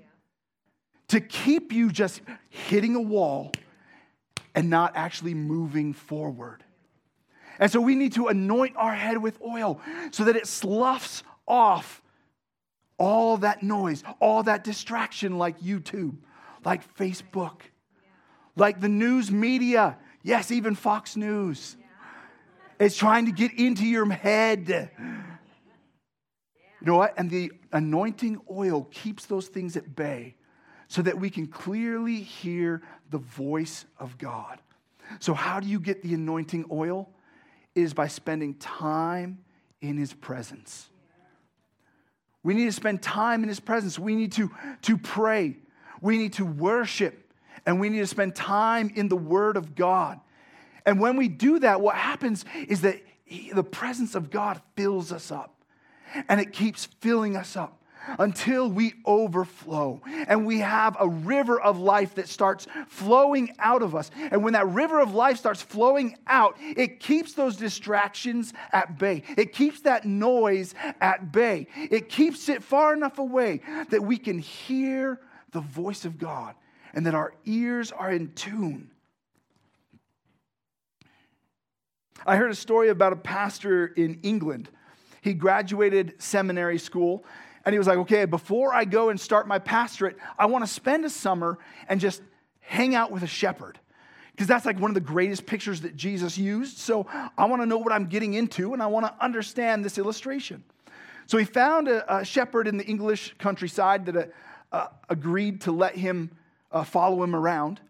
to 1.08 1.20
keep 1.20 1.72
you 1.72 1.90
just 1.90 2.20
hitting 2.50 2.94
a 2.94 3.00
wall 3.00 3.52
and 4.54 4.68
not 4.68 4.92
actually 4.94 5.34
moving 5.34 5.94
forward. 5.94 6.62
And 7.58 7.70
so 7.70 7.80
we 7.80 7.94
need 7.94 8.12
to 8.14 8.28
anoint 8.28 8.76
our 8.76 8.94
head 8.94 9.18
with 9.18 9.40
oil 9.42 9.80
so 10.10 10.24
that 10.24 10.36
it 10.36 10.46
sloughs 10.46 11.22
off 11.46 12.02
all 12.98 13.38
that 13.38 13.62
noise, 13.62 14.02
all 14.20 14.42
that 14.44 14.64
distraction 14.64 15.38
like 15.38 15.60
YouTube, 15.60 16.16
like 16.64 16.96
Facebook, 16.96 17.60
like 18.56 18.80
the 18.80 18.88
news 18.88 19.30
media. 19.30 19.96
Yes, 20.22 20.50
even 20.50 20.74
Fox 20.74 21.16
News. 21.16 21.76
is 22.78 22.96
trying 22.96 23.26
to 23.26 23.32
get 23.32 23.52
into 23.54 23.84
your 23.84 24.08
head. 24.10 24.90
You 26.80 26.86
know 26.86 26.96
what? 26.96 27.14
And 27.16 27.30
the 27.30 27.52
anointing 27.72 28.40
oil 28.50 28.86
keeps 28.90 29.26
those 29.26 29.48
things 29.48 29.76
at 29.76 29.96
bay 29.96 30.36
so 30.86 31.02
that 31.02 31.18
we 31.18 31.30
can 31.30 31.46
clearly 31.46 32.20
hear 32.20 32.82
the 33.10 33.18
voice 33.18 33.84
of 33.98 34.16
God. 34.18 34.58
So, 35.20 35.34
how 35.34 35.60
do 35.60 35.66
you 35.66 35.80
get 35.80 36.02
the 36.02 36.14
anointing 36.14 36.66
oil? 36.70 37.10
Is 37.82 37.94
by 37.94 38.08
spending 38.08 38.54
time 38.54 39.38
in 39.80 39.96
his 39.96 40.12
presence. 40.12 40.88
We 42.42 42.54
need 42.54 42.66
to 42.66 42.72
spend 42.72 43.02
time 43.02 43.42
in 43.42 43.48
his 43.48 43.60
presence. 43.60 43.98
We 43.98 44.14
need 44.14 44.32
to, 44.32 44.50
to 44.82 44.96
pray. 44.96 45.56
We 46.00 46.18
need 46.18 46.34
to 46.34 46.44
worship. 46.44 47.32
And 47.66 47.80
we 47.80 47.88
need 47.88 47.98
to 47.98 48.06
spend 48.06 48.34
time 48.34 48.90
in 48.94 49.08
the 49.08 49.16
word 49.16 49.56
of 49.56 49.74
God. 49.74 50.20
And 50.86 51.00
when 51.00 51.16
we 51.16 51.28
do 51.28 51.58
that, 51.58 51.80
what 51.80 51.96
happens 51.96 52.44
is 52.66 52.82
that 52.82 53.02
he, 53.24 53.52
the 53.52 53.64
presence 53.64 54.14
of 54.14 54.30
God 54.30 54.62
fills 54.76 55.12
us 55.12 55.30
up. 55.30 55.54
And 56.28 56.40
it 56.40 56.52
keeps 56.52 56.86
filling 57.00 57.36
us 57.36 57.56
up 57.56 57.77
until 58.18 58.70
we 58.70 58.94
overflow 59.04 60.00
and 60.26 60.46
we 60.46 60.60
have 60.60 60.96
a 60.98 61.08
river 61.08 61.60
of 61.60 61.78
life 61.78 62.14
that 62.14 62.28
starts 62.28 62.66
flowing 62.88 63.54
out 63.58 63.82
of 63.82 63.94
us. 63.94 64.10
And 64.30 64.42
when 64.42 64.52
that 64.54 64.68
river 64.68 65.00
of 65.00 65.14
life 65.14 65.38
starts 65.38 65.62
flowing 65.62 66.16
out, 66.26 66.56
it 66.60 67.00
keeps 67.00 67.34
those 67.34 67.56
distractions 67.56 68.52
at 68.72 68.98
bay. 68.98 69.22
It 69.36 69.52
keeps 69.52 69.80
that 69.82 70.04
noise 70.04 70.74
at 71.00 71.32
bay. 71.32 71.66
It 71.76 72.08
keeps 72.08 72.48
it 72.48 72.62
far 72.62 72.92
enough 72.92 73.18
away 73.18 73.60
that 73.90 74.02
we 74.02 74.16
can 74.18 74.38
hear 74.38 75.20
the 75.52 75.60
voice 75.60 76.04
of 76.04 76.18
God 76.18 76.54
and 76.94 77.06
that 77.06 77.14
our 77.14 77.34
ears 77.44 77.92
are 77.92 78.10
in 78.10 78.32
tune. 78.32 78.90
I 82.26 82.36
heard 82.36 82.50
a 82.50 82.54
story 82.54 82.88
about 82.88 83.12
a 83.12 83.16
pastor 83.16 83.86
in 83.86 84.20
England. 84.22 84.68
He 85.22 85.34
graduated 85.34 86.14
seminary 86.18 86.78
school 86.78 87.24
and 87.64 87.72
he 87.72 87.78
was 87.78 87.86
like, 87.86 87.98
okay, 87.98 88.24
before 88.24 88.74
I 88.74 88.84
go 88.84 89.10
and 89.10 89.20
start 89.20 89.46
my 89.46 89.58
pastorate, 89.58 90.16
I 90.38 90.46
want 90.46 90.64
to 90.64 90.70
spend 90.70 91.04
a 91.04 91.10
summer 91.10 91.58
and 91.88 92.00
just 92.00 92.22
hang 92.60 92.94
out 92.94 93.10
with 93.10 93.22
a 93.22 93.26
shepherd. 93.26 93.78
Because 94.32 94.46
that's 94.46 94.64
like 94.64 94.78
one 94.78 94.90
of 94.90 94.94
the 94.94 95.00
greatest 95.00 95.46
pictures 95.46 95.80
that 95.80 95.96
Jesus 95.96 96.38
used. 96.38 96.78
So 96.78 97.06
I 97.36 97.46
want 97.46 97.60
to 97.60 97.66
know 97.66 97.78
what 97.78 97.92
I'm 97.92 98.06
getting 98.06 98.34
into 98.34 98.72
and 98.72 98.82
I 98.82 98.86
want 98.86 99.04
to 99.06 99.24
understand 99.24 99.84
this 99.84 99.98
illustration. 99.98 100.62
So 101.26 101.38
he 101.38 101.44
found 101.44 101.88
a, 101.88 102.18
a 102.18 102.24
shepherd 102.24 102.68
in 102.68 102.76
the 102.76 102.84
English 102.84 103.34
countryside 103.38 104.06
that 104.06 104.16
uh, 104.16 104.24
uh, 104.70 104.86
agreed 105.08 105.62
to 105.62 105.72
let 105.72 105.96
him 105.96 106.30
uh, 106.70 106.84
follow 106.84 107.22
him 107.22 107.34
around. 107.34 107.80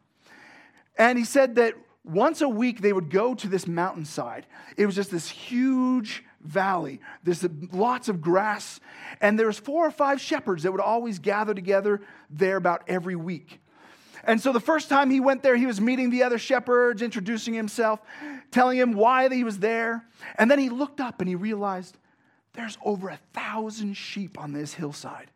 And 0.97 1.19
he 1.19 1.25
said 1.25 1.57
that 1.57 1.75
once 2.03 2.41
a 2.41 2.49
week 2.49 2.81
they 2.81 2.93
would 2.93 3.11
go 3.11 3.35
to 3.35 3.49
this 3.49 3.67
mountainside. 3.67 4.47
It 4.77 4.87
was 4.87 4.95
just 4.95 5.11
this 5.11 5.29
huge 5.29 6.25
valley. 6.43 7.01
There's 7.25 7.45
lots 7.73 8.09
of 8.09 8.21
grass, 8.21 8.81
and 9.21 9.39
there's 9.39 9.59
four 9.59 9.87
or 9.87 9.91
five 9.91 10.21
shepherds 10.21 10.63
that 10.63 10.73
would 10.73 10.81
always 10.81 11.19
gather 11.19 11.55
together 11.55 12.01
there 12.31 12.57
about 12.57 12.83
every 12.89 13.17
week. 13.17 13.61
And 14.25 14.41
so 14.41 14.53
the 14.53 14.61
first 14.61 14.89
time 14.89 15.11
he 15.11 15.21
went 15.21 15.43
there, 15.43 15.57
he 15.57 15.67
was 15.67 15.81
meeting 15.81 16.11
the 16.11 16.23
other 16.23 16.39
shepherds, 16.39 17.03
introducing 17.03 17.55
himself, 17.55 18.01
telling 18.51 18.77
him 18.77 18.93
why 18.93 19.29
he 19.29 19.45
was 19.45 19.59
there. 19.59 20.05
And 20.37 20.51
then 20.51 20.59
he 20.59 20.69
looked 20.69 21.01
up 21.01 21.21
and 21.21 21.29
he 21.29 21.35
realized 21.35 21.97
there's 22.53 22.77
over 22.85 23.09
a 23.09 23.19
thousand 23.33 23.95
sheep 23.97 24.39
on 24.39 24.53
this 24.53 24.75
hillside, 24.75 25.31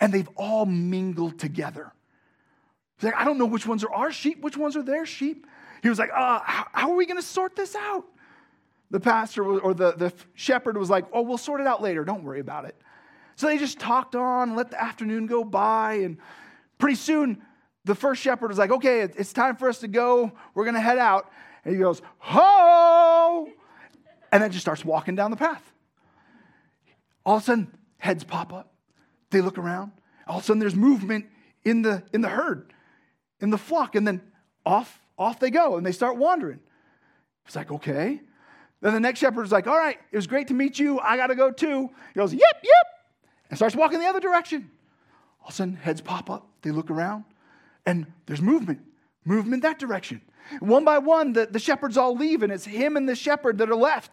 and 0.00 0.12
they've 0.12 0.28
all 0.36 0.66
mingled 0.66 1.38
together. 1.38 1.92
He's 2.96 3.04
like, 3.04 3.14
I 3.14 3.24
don't 3.24 3.38
know 3.38 3.46
which 3.46 3.66
ones 3.66 3.84
are 3.84 3.92
our 3.92 4.10
sheep, 4.10 4.40
which 4.40 4.56
ones 4.56 4.76
are 4.76 4.82
their 4.82 5.06
sheep. 5.06 5.46
He 5.82 5.88
was 5.88 5.98
like, 5.98 6.10
uh, 6.10 6.40
how, 6.42 6.66
how 6.72 6.90
are 6.90 6.96
we 6.96 7.06
going 7.06 7.20
to 7.20 7.26
sort 7.26 7.54
this 7.54 7.76
out? 7.76 8.04
The 8.90 9.00
pastor 9.00 9.44
or 9.44 9.74
the, 9.74 9.92
the 9.92 10.12
shepherd 10.34 10.76
was 10.76 10.88
like, 10.90 11.06
Oh, 11.12 11.22
we'll 11.22 11.38
sort 11.38 11.60
it 11.60 11.66
out 11.66 11.82
later. 11.82 12.04
Don't 12.04 12.24
worry 12.24 12.40
about 12.40 12.64
it. 12.64 12.76
So 13.36 13.46
they 13.46 13.58
just 13.58 13.78
talked 13.78 14.16
on, 14.16 14.56
let 14.56 14.70
the 14.70 14.82
afternoon 14.82 15.26
go 15.26 15.44
by, 15.44 15.94
and 15.94 16.18
pretty 16.78 16.96
soon 16.96 17.42
the 17.84 17.94
first 17.94 18.22
shepherd 18.22 18.48
was 18.48 18.58
like, 18.58 18.70
Okay, 18.70 19.00
it's 19.00 19.32
time 19.32 19.56
for 19.56 19.68
us 19.68 19.78
to 19.80 19.88
go. 19.88 20.32
We're 20.54 20.64
going 20.64 20.74
to 20.74 20.80
head 20.80 20.98
out. 20.98 21.30
And 21.64 21.74
he 21.74 21.80
goes, 21.80 22.02
Ho! 22.18 23.48
And 24.32 24.42
then 24.42 24.50
just 24.50 24.62
starts 24.62 24.84
walking 24.84 25.14
down 25.14 25.30
the 25.30 25.36
path. 25.36 25.62
All 27.24 27.36
of 27.36 27.42
a 27.42 27.44
sudden, 27.44 27.74
heads 27.98 28.24
pop 28.24 28.52
up. 28.52 28.72
They 29.30 29.40
look 29.40 29.58
around. 29.58 29.92
All 30.26 30.38
of 30.38 30.42
a 30.42 30.46
sudden, 30.46 30.60
there's 30.60 30.74
movement 30.74 31.26
in 31.64 31.82
the, 31.82 32.02
in 32.12 32.20
the 32.22 32.28
herd, 32.28 32.72
in 33.40 33.50
the 33.50 33.58
flock. 33.58 33.94
And 33.94 34.06
then 34.06 34.22
off, 34.64 35.00
off 35.18 35.38
they 35.38 35.50
go, 35.50 35.76
and 35.76 35.84
they 35.84 35.92
start 35.92 36.16
wandering. 36.16 36.60
It's 37.46 37.56
like, 37.56 37.70
okay. 37.70 38.20
Then 38.80 38.92
the 38.92 39.00
next 39.00 39.20
shepherd 39.20 39.42
is 39.44 39.52
like, 39.52 39.66
All 39.66 39.76
right, 39.76 39.98
it 40.10 40.16
was 40.16 40.26
great 40.26 40.48
to 40.48 40.54
meet 40.54 40.78
you. 40.78 41.00
I 41.00 41.16
got 41.16 41.28
to 41.28 41.34
go 41.34 41.50
too. 41.50 41.90
He 42.14 42.18
goes, 42.18 42.32
Yep, 42.32 42.56
yep, 42.62 42.86
and 43.50 43.58
starts 43.58 43.74
walking 43.74 43.98
the 43.98 44.06
other 44.06 44.20
direction. 44.20 44.70
All 45.40 45.48
of 45.48 45.54
a 45.54 45.56
sudden, 45.56 45.76
heads 45.76 46.00
pop 46.00 46.30
up. 46.30 46.46
They 46.62 46.70
look 46.70 46.90
around, 46.90 47.24
and 47.86 48.06
there's 48.26 48.42
movement, 48.42 48.80
movement 49.24 49.62
that 49.62 49.78
direction. 49.78 50.20
One 50.60 50.84
by 50.84 50.98
one, 50.98 51.32
the, 51.32 51.46
the 51.46 51.58
shepherds 51.58 51.96
all 51.96 52.16
leave, 52.16 52.42
and 52.42 52.52
it's 52.52 52.64
him 52.64 52.96
and 52.96 53.08
the 53.08 53.14
shepherd 53.14 53.58
that 53.58 53.68
are 53.68 53.76
left. 53.76 54.12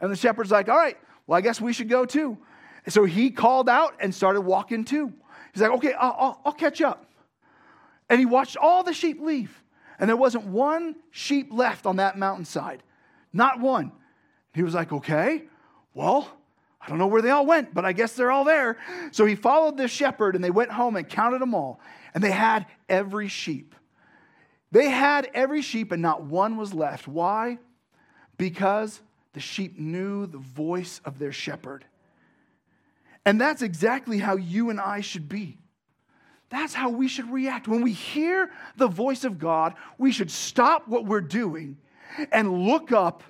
And 0.00 0.10
the 0.10 0.16
shepherd's 0.16 0.50
like, 0.50 0.68
All 0.68 0.76
right, 0.76 0.98
well, 1.26 1.38
I 1.38 1.40
guess 1.40 1.60
we 1.60 1.72
should 1.72 1.88
go 1.88 2.04
too. 2.04 2.36
And 2.84 2.92
so 2.92 3.04
he 3.04 3.30
called 3.30 3.68
out 3.68 3.94
and 4.00 4.14
started 4.14 4.42
walking 4.42 4.84
too. 4.84 5.12
He's 5.52 5.62
like, 5.62 5.72
Okay, 5.72 5.94
I'll, 5.94 6.16
I'll, 6.18 6.40
I'll 6.46 6.52
catch 6.52 6.82
up. 6.82 7.10
And 8.10 8.18
he 8.18 8.26
watched 8.26 8.56
all 8.58 8.82
the 8.82 8.92
sheep 8.92 9.20
leave, 9.20 9.62
and 9.98 10.08
there 10.08 10.16
wasn't 10.16 10.46
one 10.46 10.96
sheep 11.10 11.48
left 11.50 11.86
on 11.86 11.96
that 11.96 12.18
mountainside. 12.18 12.82
Not 13.34 13.60
one. 13.60 13.92
He 14.54 14.62
was 14.62 14.72
like, 14.72 14.92
okay, 14.92 15.42
well, 15.92 16.30
I 16.80 16.88
don't 16.88 16.98
know 16.98 17.08
where 17.08 17.20
they 17.20 17.30
all 17.30 17.44
went, 17.44 17.74
but 17.74 17.84
I 17.84 17.92
guess 17.92 18.14
they're 18.14 18.30
all 18.30 18.44
there. 18.44 18.78
So 19.10 19.26
he 19.26 19.34
followed 19.34 19.76
this 19.76 19.90
shepherd 19.90 20.36
and 20.36 20.44
they 20.44 20.50
went 20.50 20.70
home 20.70 20.96
and 20.96 21.06
counted 21.08 21.40
them 21.40 21.54
all. 21.54 21.80
And 22.14 22.22
they 22.22 22.30
had 22.30 22.66
every 22.88 23.28
sheep. 23.28 23.74
They 24.70 24.88
had 24.88 25.28
every 25.34 25.62
sheep 25.62 25.90
and 25.92 26.00
not 26.00 26.24
one 26.24 26.56
was 26.56 26.72
left. 26.72 27.08
Why? 27.08 27.58
Because 28.38 29.02
the 29.32 29.40
sheep 29.40 29.78
knew 29.78 30.26
the 30.26 30.38
voice 30.38 31.00
of 31.04 31.18
their 31.18 31.32
shepherd. 31.32 31.84
And 33.26 33.40
that's 33.40 33.62
exactly 33.62 34.18
how 34.18 34.36
you 34.36 34.70
and 34.70 34.80
I 34.80 35.00
should 35.00 35.28
be. 35.28 35.58
That's 36.50 36.74
how 36.74 36.90
we 36.90 37.08
should 37.08 37.32
react. 37.32 37.66
When 37.66 37.82
we 37.82 37.92
hear 37.92 38.50
the 38.76 38.86
voice 38.86 39.24
of 39.24 39.40
God, 39.40 39.74
we 39.98 40.12
should 40.12 40.30
stop 40.30 40.86
what 40.86 41.04
we're 41.04 41.20
doing 41.20 41.78
and 42.32 42.66
look 42.66 42.92
up 42.92 43.22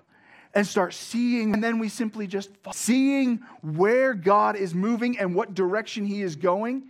and 0.55 0.67
start 0.67 0.95
seeing. 0.95 1.53
And 1.55 1.63
then 1.63 1.79
we 1.79 1.89
simply 1.89 2.27
just 2.27 2.51
seeing 2.73 3.41
where 3.63 4.15
God 4.15 4.57
is 4.57 4.75
moving 4.75 5.19
and 5.19 5.35
what 5.35 5.55
direction 5.55 6.05
He 6.05 6.23
is 6.23 6.37
going. 6.37 6.85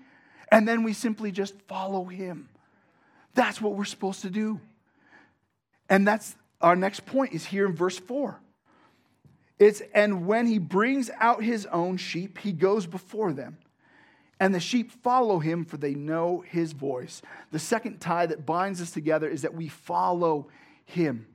And 0.51 0.69
then 0.69 0.83
we 0.83 0.93
simply 0.93 1.33
just 1.33 1.61
follow 1.63 2.05
Him. 2.05 2.49
That's 3.35 3.61
what 3.61 3.75
we're 3.75 3.85
supposed 3.85 4.23
to 4.23 4.31
do. 4.31 4.61
And 5.89 6.07
that's 6.07 6.37
our 6.61 6.77
next 6.77 7.05
point 7.05 7.33
is 7.33 7.45
here 7.45 7.67
in 7.67 7.75
verse 7.75 7.99
4. 7.99 8.41
It's, 9.59 9.83
and 9.95 10.27
when 10.27 10.47
he 10.47 10.59
brings 10.59 11.11
out 11.21 11.43
his 11.43 11.67
own 11.67 11.97
sheep, 11.97 12.39
he 12.39 12.53
goes 12.53 12.87
before 12.87 13.33
them. 13.33 13.59
And 14.41 14.55
the 14.55 14.61
sheep 14.61 14.91
follow 14.91 15.39
him, 15.39 15.65
for 15.65 15.77
they 15.77 15.95
know 15.95 16.43
his 16.47 16.73
voice. 16.73 17.23
The 17.53 17.59
second 17.59 18.01
tie 18.01 18.27
that 18.27 18.45
binds 18.45 18.83
us 18.83 18.91
together 18.91 19.29
is 19.29 19.43
that 19.43 19.55
we 19.55 19.69
follow 19.69 20.49
him. 20.85 21.27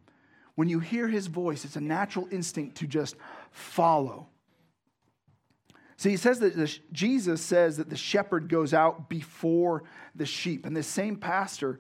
When 0.59 0.67
you 0.67 0.79
hear 0.79 1.07
his 1.07 1.27
voice, 1.27 1.63
it's 1.63 1.77
a 1.77 1.79
natural 1.79 2.27
instinct 2.31 2.75
to 2.79 2.85
just 2.85 3.15
follow. 3.49 4.27
See, 5.95 6.09
he 6.09 6.17
says 6.17 6.39
that 6.39 6.53
the, 6.53 6.77
Jesus 6.91 7.39
says 7.39 7.77
that 7.77 7.89
the 7.89 7.95
shepherd 7.95 8.49
goes 8.49 8.73
out 8.73 9.07
before 9.07 9.85
the 10.15 10.25
sheep. 10.25 10.65
And 10.65 10.75
this 10.75 10.85
same 10.85 11.15
pastor 11.15 11.79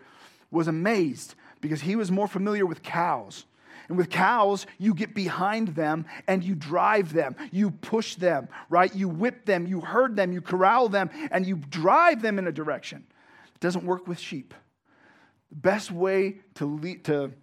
was 0.49 0.69
amazed 0.69 1.35
because 1.59 1.81
he 1.81 1.97
was 1.97 2.09
more 2.09 2.25
familiar 2.25 2.65
with 2.65 2.81
cows. 2.81 3.43
And 3.89 3.97
with 3.97 4.09
cows, 4.09 4.65
you 4.77 4.93
get 4.93 5.13
behind 5.13 5.75
them 5.75 6.05
and 6.25 6.41
you 6.41 6.55
drive 6.55 7.11
them, 7.11 7.35
you 7.51 7.71
push 7.71 8.15
them, 8.15 8.47
right? 8.69 8.95
You 8.95 9.09
whip 9.09 9.43
them, 9.43 9.67
you 9.67 9.81
herd 9.81 10.15
them, 10.15 10.31
you 10.31 10.39
corral 10.39 10.87
them, 10.87 11.09
and 11.31 11.45
you 11.45 11.57
drive 11.57 12.21
them 12.21 12.39
in 12.39 12.47
a 12.47 12.51
direction. 12.53 13.03
It 13.53 13.59
doesn't 13.59 13.83
work 13.83 14.07
with 14.07 14.19
sheep. 14.19 14.53
The 15.49 15.57
best 15.57 15.91
way 15.91 16.37
to, 16.55 16.65
lead, 16.65 17.03
to 17.03 17.33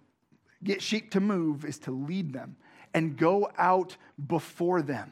get 0.63 0.81
sheep 0.81 1.11
to 1.11 1.19
move 1.19 1.65
is 1.65 1.79
to 1.79 1.91
lead 1.91 2.33
them 2.33 2.55
and 2.93 3.17
go 3.17 3.49
out 3.57 3.97
before 4.27 4.81
them. 4.81 5.11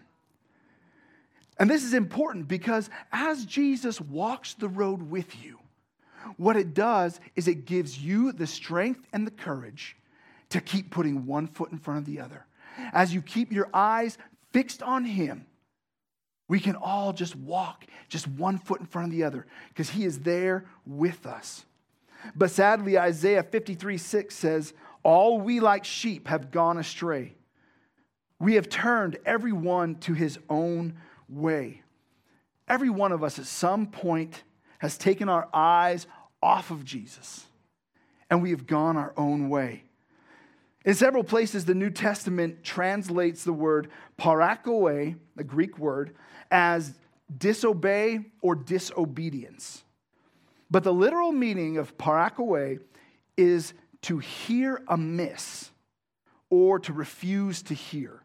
And 1.58 1.70
this 1.70 1.84
is 1.84 1.94
important 1.94 2.48
because 2.48 2.90
as 3.12 3.46
Jesus 3.46 4.02
walks 4.02 4.54
the 4.54 4.68
road 4.68 5.10
with 5.10 5.44
you, 5.44 5.60
what 6.38 6.58
it 6.58 6.74
does 6.74 7.20
is 7.36 7.48
it 7.48 7.66
gives 7.66 7.98
you 7.98 8.32
the 8.32 8.48
strength 8.48 9.08
and 9.14 9.25
the 9.25 9.32
courage 9.32 9.96
to 10.50 10.60
keep 10.60 10.92
putting 10.92 11.25
one 11.25 11.48
foot 11.48 11.72
in 11.72 11.78
front 11.78 12.00
of 12.00 12.06
the 12.06 12.20
other. 12.20 12.46
As 12.92 13.14
you 13.14 13.22
keep 13.22 13.52
your 13.52 13.70
eyes 13.74 14.18
fixed 14.52 14.84
on 14.84 15.06
Him, 15.06 15.46
we 16.48 16.60
can 16.60 16.75
all 16.75 17.14
just 17.14 17.36
walk 17.36 17.86
just 18.10 18.28
one 18.28 18.58
foot 18.58 18.80
in 18.80 18.86
front 18.86 19.08
of 19.08 19.12
the 19.12 19.24
other 19.24 19.46
because 19.70 19.90
He 19.90 20.04
is 20.04 20.20
there 20.20 20.66
with 20.86 21.25
us. 21.25 21.66
But 22.36 22.52
sadly, 22.52 22.98
Isaiah 22.98 23.44
53 23.44 23.98
6 23.98 24.36
says, 24.36 24.74
all 25.06 25.40
we 25.40 25.60
like 25.60 25.86
sheep 25.86 26.28
have 26.28 26.50
gone 26.50 26.80
astray. 26.80 27.36
We 28.40 28.56
have 28.56 28.68
turned 28.68 29.18
everyone 29.24 29.96
to 30.00 30.14
his 30.14 30.40
own 30.50 30.96
way. 31.30 31.84
Every 32.68 32.90
one 32.90 33.12
of 33.12 33.24
us 33.24 33.38
at 33.38 33.46
some 33.46 33.86
point 33.86 34.44
has 34.80 34.98
taken 34.98 35.30
our 35.30 35.48
eyes 35.54 36.08
off 36.42 36.72
of 36.72 36.84
Jesus 36.84 37.46
and 38.32 38.42
we 38.42 38.50
have 38.50 38.66
gone 38.66 38.98
our 38.98 39.14
own 39.16 39.48
way. 39.48 39.84
In 40.84 40.96
several 40.96 41.24
places, 41.24 41.66
the 41.66 41.76
New 41.76 41.92
Testament 41.92 42.64
translates 42.64 43.44
the 43.44 43.54
word 43.54 43.90
parakoe, 44.20 45.16
the 45.36 45.44
Greek 45.44 45.78
word, 45.78 46.16
as 46.50 46.96
disobey 47.38 48.22
or 48.42 48.56
disobedience. 48.56 49.84
But 50.72 50.84
the 50.84 50.94
literal 50.94 51.32
meaning 51.32 51.78
of 51.78 51.96
parakoe 51.96 52.80
is 53.38 53.74
to 54.06 54.20
hear 54.20 54.84
amiss 54.88 55.72
or 56.52 56.78
to 56.78 56.94
refuse 56.94 57.64
to 57.64 57.74
hear. 57.74 58.22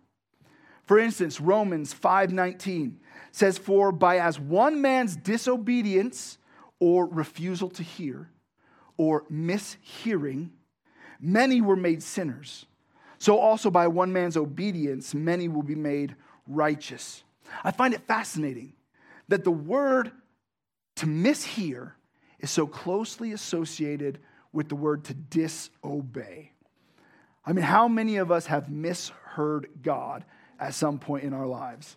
For 0.84 0.98
instance, 0.98 1.40
Romans 1.40 1.94
5:19 1.94 2.98
says 3.32 3.56
for 3.56 3.90
by 3.90 4.18
as 4.18 4.38
one 4.38 4.82
man's 4.82 5.16
disobedience 5.16 6.36
or 6.80 7.06
refusal 7.06 7.70
to 7.70 7.82
hear 7.82 8.28
or 8.98 9.24
mishearing 9.30 10.50
many 11.18 11.62
were 11.62 11.76
made 11.76 12.02
sinners. 12.02 12.66
So 13.18 13.38
also 13.38 13.70
by 13.70 13.86
one 13.86 14.12
man's 14.12 14.36
obedience 14.36 15.14
many 15.14 15.48
will 15.48 15.62
be 15.62 15.74
made 15.74 16.14
righteous. 16.46 17.24
I 17.64 17.70
find 17.70 17.94
it 17.94 18.06
fascinating 18.06 18.74
that 19.28 19.44
the 19.44 19.50
word 19.50 20.12
to 20.96 21.06
mishear 21.06 21.92
is 22.38 22.50
so 22.50 22.66
closely 22.66 23.32
associated 23.32 24.18
with 24.52 24.68
the 24.68 24.74
word 24.74 25.04
to 25.04 25.14
disobey. 25.14 26.52
I 27.44 27.52
mean, 27.52 27.64
how 27.64 27.88
many 27.88 28.16
of 28.16 28.30
us 28.30 28.46
have 28.46 28.70
misheard 28.70 29.68
God 29.82 30.24
at 30.58 30.74
some 30.74 30.98
point 30.98 31.24
in 31.24 31.32
our 31.32 31.46
lives? 31.46 31.96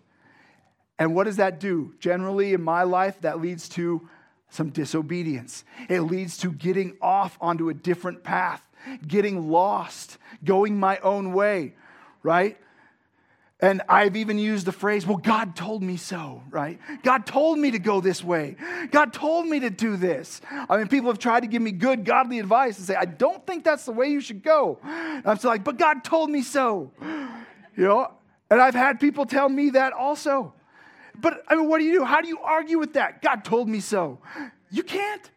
And 0.98 1.14
what 1.14 1.24
does 1.24 1.36
that 1.36 1.60
do? 1.60 1.94
Generally, 1.98 2.54
in 2.54 2.62
my 2.62 2.84
life, 2.84 3.20
that 3.22 3.40
leads 3.40 3.68
to 3.70 4.08
some 4.48 4.70
disobedience. 4.70 5.64
It 5.88 6.02
leads 6.02 6.38
to 6.38 6.52
getting 6.52 6.96
off 7.00 7.36
onto 7.40 7.68
a 7.68 7.74
different 7.74 8.22
path, 8.22 8.62
getting 9.06 9.50
lost, 9.50 10.18
going 10.44 10.78
my 10.78 10.98
own 10.98 11.32
way, 11.32 11.74
right? 12.22 12.56
And 13.64 13.80
I've 13.88 14.14
even 14.14 14.38
used 14.38 14.66
the 14.66 14.72
phrase, 14.72 15.06
well, 15.06 15.16
God 15.16 15.56
told 15.56 15.82
me 15.82 15.96
so, 15.96 16.42
right? 16.50 16.78
God 17.02 17.24
told 17.24 17.58
me 17.58 17.70
to 17.70 17.78
go 17.78 18.02
this 18.02 18.22
way. 18.22 18.56
God 18.90 19.14
told 19.14 19.46
me 19.46 19.58
to 19.60 19.70
do 19.70 19.96
this. 19.96 20.42
I 20.68 20.76
mean, 20.76 20.88
people 20.88 21.08
have 21.08 21.18
tried 21.18 21.40
to 21.40 21.46
give 21.46 21.62
me 21.62 21.72
good, 21.72 22.04
godly 22.04 22.40
advice 22.40 22.76
and 22.76 22.86
say, 22.86 22.94
I 22.94 23.06
don't 23.06 23.46
think 23.46 23.64
that's 23.64 23.86
the 23.86 23.92
way 23.92 24.08
you 24.08 24.20
should 24.20 24.42
go. 24.42 24.80
And 24.82 25.26
I'm 25.26 25.38
still 25.38 25.48
like, 25.48 25.64
but 25.64 25.78
God 25.78 26.04
told 26.04 26.28
me 26.28 26.42
so. 26.42 26.92
You 27.74 27.84
know? 27.84 28.12
And 28.50 28.60
I've 28.60 28.74
had 28.74 29.00
people 29.00 29.24
tell 29.24 29.48
me 29.48 29.70
that 29.70 29.94
also. 29.94 30.52
But 31.18 31.42
I 31.48 31.54
mean, 31.54 31.66
what 31.66 31.78
do 31.78 31.84
you 31.84 32.00
do? 32.00 32.04
How 32.04 32.20
do 32.20 32.28
you 32.28 32.40
argue 32.40 32.78
with 32.78 32.92
that? 32.92 33.22
God 33.22 33.46
told 33.46 33.66
me 33.66 33.80
so. 33.80 34.18
You 34.70 34.82
can't. 34.82 35.30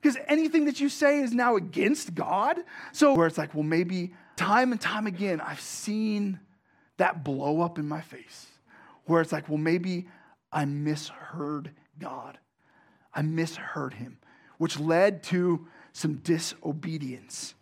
Because 0.00 0.16
anything 0.26 0.64
that 0.64 0.80
you 0.80 0.88
say 0.88 1.20
is 1.20 1.34
now 1.34 1.56
against 1.56 2.14
God. 2.14 2.60
So, 2.92 3.12
where 3.12 3.26
it's 3.26 3.36
like, 3.36 3.52
well, 3.52 3.62
maybe 3.62 4.14
time 4.36 4.72
and 4.72 4.80
time 4.80 5.06
again, 5.06 5.42
I've 5.42 5.60
seen 5.60 6.40
that 6.96 7.24
blow 7.24 7.60
up 7.60 7.78
in 7.78 7.88
my 7.88 8.00
face 8.00 8.46
where 9.06 9.20
it's 9.20 9.32
like, 9.32 9.48
well, 9.48 9.58
maybe 9.58 10.06
I 10.52 10.64
misheard 10.64 11.70
God. 11.98 12.38
I 13.12 13.22
misheard 13.22 13.94
him, 13.94 14.18
which 14.58 14.78
led 14.78 15.22
to 15.24 15.66
some 15.92 16.16
disobedience. 16.16 17.54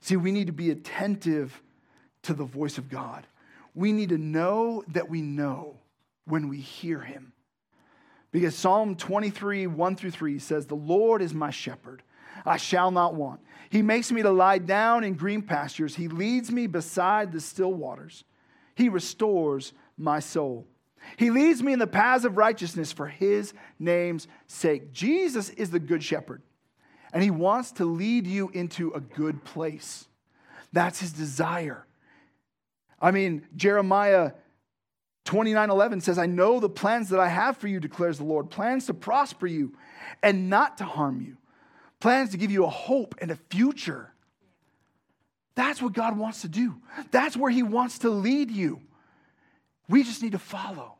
See, 0.00 0.16
we 0.16 0.32
need 0.32 0.48
to 0.48 0.52
be 0.52 0.70
attentive 0.70 1.62
to 2.22 2.34
the 2.34 2.44
voice 2.44 2.78
of 2.78 2.88
God. 2.88 3.26
We 3.74 3.92
need 3.92 4.08
to 4.10 4.18
know 4.18 4.84
that 4.88 5.08
we 5.08 5.22
know 5.22 5.76
when 6.26 6.48
we 6.48 6.58
hear 6.58 7.00
him. 7.00 7.32
Because 8.32 8.56
Psalm 8.56 8.96
23, 8.96 9.68
1 9.68 9.96
through 9.96 10.10
3 10.10 10.38
says, 10.38 10.66
The 10.66 10.74
Lord 10.74 11.22
is 11.22 11.32
my 11.32 11.50
shepherd. 11.50 12.02
I 12.44 12.56
shall 12.56 12.90
not 12.90 13.14
want. 13.14 13.40
He 13.70 13.82
makes 13.82 14.12
me 14.12 14.22
to 14.22 14.30
lie 14.30 14.58
down 14.58 15.04
in 15.04 15.14
green 15.14 15.42
pastures. 15.42 15.96
He 15.96 16.08
leads 16.08 16.50
me 16.50 16.66
beside 16.66 17.32
the 17.32 17.40
still 17.40 17.72
waters. 17.72 18.24
He 18.74 18.88
restores 18.88 19.72
my 19.96 20.20
soul. 20.20 20.66
He 21.16 21.30
leads 21.30 21.62
me 21.62 21.72
in 21.72 21.78
the 21.78 21.86
paths 21.86 22.24
of 22.24 22.36
righteousness 22.36 22.92
for 22.92 23.06
his 23.06 23.52
name's 23.78 24.26
sake. 24.46 24.92
Jesus 24.92 25.50
is 25.50 25.70
the 25.70 25.78
good 25.78 26.02
shepherd, 26.02 26.42
and 27.12 27.22
he 27.22 27.30
wants 27.30 27.72
to 27.72 27.84
lead 27.84 28.26
you 28.26 28.50
into 28.50 28.90
a 28.92 29.00
good 29.00 29.44
place. 29.44 30.06
That's 30.72 31.00
his 31.00 31.12
desire. 31.12 31.86
I 33.00 33.10
mean, 33.10 33.46
Jeremiah 33.54 34.32
29 35.24 35.70
11 35.70 36.00
says, 36.00 36.18
I 36.18 36.26
know 36.26 36.60
the 36.60 36.68
plans 36.68 37.08
that 37.10 37.20
I 37.20 37.28
have 37.28 37.56
for 37.56 37.68
you, 37.68 37.80
declares 37.80 38.18
the 38.18 38.24
Lord 38.24 38.50
plans 38.50 38.86
to 38.86 38.94
prosper 38.94 39.46
you 39.46 39.74
and 40.22 40.50
not 40.50 40.78
to 40.78 40.84
harm 40.84 41.20
you, 41.20 41.36
plans 42.04 42.32
to 42.32 42.36
give 42.36 42.50
you 42.50 42.66
a 42.66 42.68
hope 42.68 43.14
and 43.22 43.30
a 43.30 43.36
future. 43.48 44.12
That's 45.54 45.80
what 45.80 45.94
God 45.94 46.18
wants 46.18 46.42
to 46.42 46.48
do. 46.48 46.74
That's 47.10 47.34
where 47.34 47.50
He 47.50 47.62
wants 47.62 48.00
to 48.00 48.10
lead 48.10 48.50
you. 48.50 48.82
We 49.88 50.02
just 50.02 50.22
need 50.22 50.32
to 50.32 50.38
follow, 50.38 50.96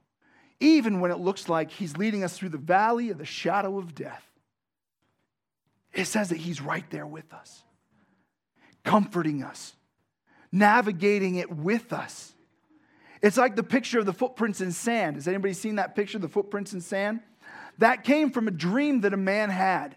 even 0.61 1.01
when 1.01 1.11
it 1.11 1.19
looks 1.19 1.51
like 1.51 1.71
He's 1.71 1.99
leading 1.99 2.25
us 2.25 2.39
through 2.39 2.49
the 2.49 2.57
valley 2.57 3.11
of 3.11 3.19
the 3.19 3.27
shadow 3.27 3.77
of 3.77 3.95
death. 3.95 4.25
It 5.93 6.07
says 6.07 6.31
that 6.31 6.39
He's 6.39 6.63
right 6.63 6.89
there 6.89 7.07
with 7.07 7.35
us, 7.35 7.63
comforting 8.83 9.43
us, 9.43 9.75
navigating 10.51 11.35
it 11.35 11.55
with 11.55 11.93
us. 11.93 12.33
It's 13.21 13.37
like 13.37 13.57
the 13.57 13.63
picture 13.63 13.99
of 13.99 14.07
the 14.07 14.15
footprints 14.15 14.63
in 14.63 14.73
sand. 14.73 15.17
Has 15.17 15.29
anybody 15.29 15.53
seen 15.53 15.75
that 15.75 15.95
picture, 15.95 16.19
the 16.19 16.29
footprints 16.29 16.73
in 16.73 16.81
sand? 16.81 17.21
That 17.77 18.05
came 18.05 18.31
from 18.31 18.49
a 18.49 18.51
dream 18.51 19.03
that 19.03 19.13
a 19.13 19.19
man 19.19 19.51
had. 19.51 19.97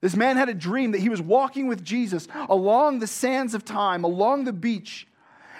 This 0.00 0.14
man 0.14 0.36
had 0.36 0.48
a 0.48 0.54
dream 0.54 0.92
that 0.92 1.00
he 1.00 1.08
was 1.08 1.20
walking 1.20 1.66
with 1.66 1.82
Jesus 1.82 2.28
along 2.48 3.00
the 3.00 3.06
sands 3.06 3.54
of 3.54 3.64
time, 3.64 4.04
along 4.04 4.44
the 4.44 4.52
beach. 4.52 5.08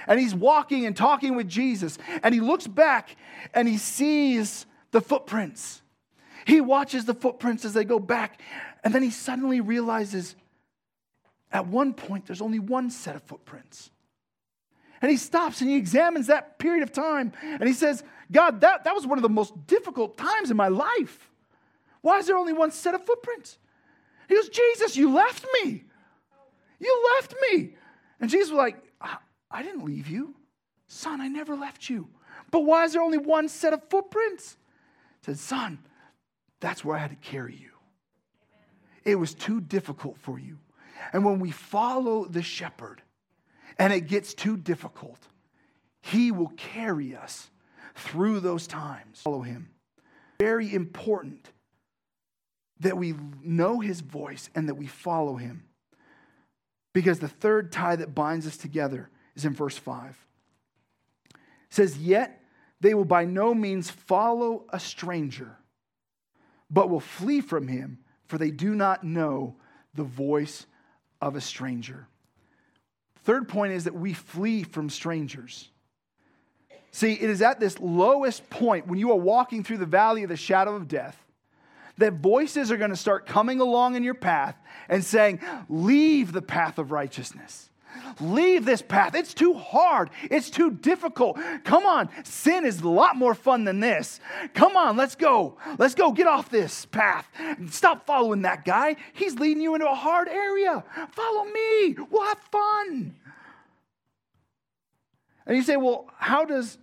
And 0.06 0.18
he's 0.18 0.34
walking 0.34 0.86
and 0.86 0.96
talking 0.96 1.34
with 1.34 1.48
Jesus. 1.48 1.98
And 2.22 2.34
he 2.34 2.40
looks 2.40 2.66
back 2.66 3.16
and 3.52 3.66
he 3.66 3.76
sees 3.78 4.64
the 4.90 5.00
footprints. 5.00 5.82
He 6.46 6.60
watches 6.60 7.04
the 7.04 7.14
footprints 7.14 7.64
as 7.64 7.74
they 7.74 7.84
go 7.84 7.98
back. 7.98 8.40
And 8.84 8.94
then 8.94 9.02
he 9.02 9.10
suddenly 9.10 9.60
realizes 9.60 10.34
at 11.50 11.66
one 11.66 11.92
point 11.92 12.26
there's 12.26 12.40
only 12.40 12.58
one 12.58 12.90
set 12.90 13.16
of 13.16 13.22
footprints. 13.22 13.90
And 15.02 15.10
he 15.10 15.16
stops 15.16 15.60
and 15.60 15.68
he 15.68 15.76
examines 15.76 16.28
that 16.28 16.58
period 16.58 16.82
of 16.82 16.92
time. 16.92 17.32
And 17.42 17.66
he 17.66 17.72
says, 17.72 18.02
God, 18.30 18.60
that, 18.62 18.84
that 18.84 18.94
was 18.94 19.06
one 19.06 19.18
of 19.18 19.22
the 19.22 19.28
most 19.28 19.66
difficult 19.66 20.16
times 20.16 20.50
in 20.50 20.56
my 20.56 20.68
life. 20.68 21.30
Why 22.00 22.18
is 22.18 22.26
there 22.26 22.36
only 22.36 22.52
one 22.52 22.70
set 22.70 22.94
of 22.94 23.04
footprints? 23.04 23.58
He 24.28 24.34
goes, 24.34 24.48
Jesus, 24.48 24.96
you 24.96 25.12
left 25.12 25.46
me. 25.62 25.84
You 26.78 27.10
left 27.16 27.34
me. 27.50 27.74
And 28.20 28.30
Jesus 28.30 28.50
was 28.50 28.58
like, 28.58 28.82
I 29.50 29.62
didn't 29.62 29.84
leave 29.84 30.08
you. 30.08 30.34
Son, 30.86 31.20
I 31.20 31.28
never 31.28 31.56
left 31.56 31.88
you. 31.88 32.08
But 32.50 32.60
why 32.60 32.84
is 32.84 32.92
there 32.92 33.02
only 33.02 33.18
one 33.18 33.48
set 33.48 33.72
of 33.72 33.82
footprints? 33.88 34.56
He 35.20 35.26
said, 35.26 35.38
Son, 35.38 35.78
that's 36.60 36.84
where 36.84 36.96
I 36.96 37.00
had 37.00 37.10
to 37.10 37.16
carry 37.16 37.54
you. 37.54 37.70
It 39.04 39.16
was 39.16 39.34
too 39.34 39.60
difficult 39.60 40.18
for 40.18 40.38
you. 40.38 40.58
And 41.12 41.24
when 41.24 41.40
we 41.40 41.50
follow 41.50 42.24
the 42.24 42.42
shepherd 42.42 43.02
and 43.78 43.92
it 43.92 44.02
gets 44.02 44.34
too 44.34 44.56
difficult, 44.56 45.18
he 46.02 46.30
will 46.32 46.52
carry 46.56 47.16
us 47.16 47.50
through 47.94 48.40
those 48.40 48.66
times. 48.66 49.22
Follow 49.22 49.42
him. 49.42 49.70
Very 50.38 50.74
important 50.74 51.50
that 52.80 52.96
we 52.96 53.14
know 53.42 53.80
his 53.80 54.00
voice 54.00 54.50
and 54.54 54.68
that 54.68 54.74
we 54.74 54.86
follow 54.86 55.36
him. 55.36 55.64
Because 56.92 57.18
the 57.18 57.28
third 57.28 57.72
tie 57.72 57.96
that 57.96 58.14
binds 58.14 58.46
us 58.46 58.56
together 58.56 59.10
is 59.34 59.44
in 59.44 59.54
verse 59.54 59.76
5. 59.76 60.26
It 61.30 61.36
says, 61.70 61.98
Yet 61.98 62.42
they 62.80 62.94
will 62.94 63.04
by 63.04 63.24
no 63.24 63.54
means 63.54 63.90
follow 63.90 64.64
a 64.70 64.80
stranger, 64.80 65.56
but 66.70 66.88
will 66.88 67.00
flee 67.00 67.40
from 67.40 67.68
him, 67.68 67.98
for 68.26 68.38
they 68.38 68.50
do 68.50 68.74
not 68.74 69.04
know 69.04 69.56
the 69.94 70.04
voice 70.04 70.66
of 71.20 71.34
a 71.34 71.40
stranger. 71.40 72.06
Third 73.24 73.48
point 73.48 73.72
is 73.72 73.84
that 73.84 73.94
we 73.94 74.12
flee 74.12 74.62
from 74.62 74.88
strangers. 74.88 75.68
See, 76.90 77.12
it 77.12 77.28
is 77.28 77.42
at 77.42 77.60
this 77.60 77.78
lowest 77.78 78.48
point 78.48 78.86
when 78.86 78.98
you 78.98 79.10
are 79.10 79.16
walking 79.16 79.62
through 79.62 79.78
the 79.78 79.86
valley 79.86 80.22
of 80.22 80.30
the 80.30 80.36
shadow 80.36 80.74
of 80.74 80.88
death 80.88 81.22
that 81.98 82.14
voices 82.14 82.72
are 82.72 82.76
going 82.76 82.90
to 82.90 82.96
start 82.96 83.26
coming 83.26 83.60
along 83.60 83.94
in 83.94 84.02
your 84.02 84.14
path 84.14 84.56
and 84.88 85.04
saying, 85.04 85.40
Leave 85.68 86.32
the 86.32 86.42
path 86.42 86.78
of 86.78 86.90
righteousness. 86.90 87.68
Leave 88.20 88.64
this 88.64 88.82
path. 88.82 89.14
It's 89.14 89.34
too 89.34 89.54
hard. 89.54 90.10
It's 90.30 90.50
too 90.50 90.70
difficult. 90.70 91.38
Come 91.64 91.86
on. 91.86 92.08
Sin 92.24 92.64
is 92.64 92.80
a 92.80 92.88
lot 92.88 93.16
more 93.16 93.34
fun 93.34 93.64
than 93.64 93.80
this. 93.80 94.20
Come 94.54 94.76
on, 94.76 94.96
let's 94.96 95.14
go. 95.14 95.56
Let's 95.78 95.94
go. 95.94 96.12
Get 96.12 96.26
off 96.26 96.50
this 96.50 96.86
path. 96.86 97.28
Stop 97.70 98.06
following 98.06 98.42
that 98.42 98.64
guy. 98.64 98.96
He's 99.12 99.38
leading 99.38 99.62
you 99.62 99.74
into 99.74 99.90
a 99.90 99.94
hard 99.94 100.28
area. 100.28 100.84
Follow 101.10 101.44
me. 101.44 101.96
We'll 102.10 102.26
have 102.26 102.40
fun. 102.50 103.16
And 105.46 105.56
you 105.56 105.62
say, 105.62 105.76
well, 105.76 106.08
how 106.16 106.44
does 106.44 106.78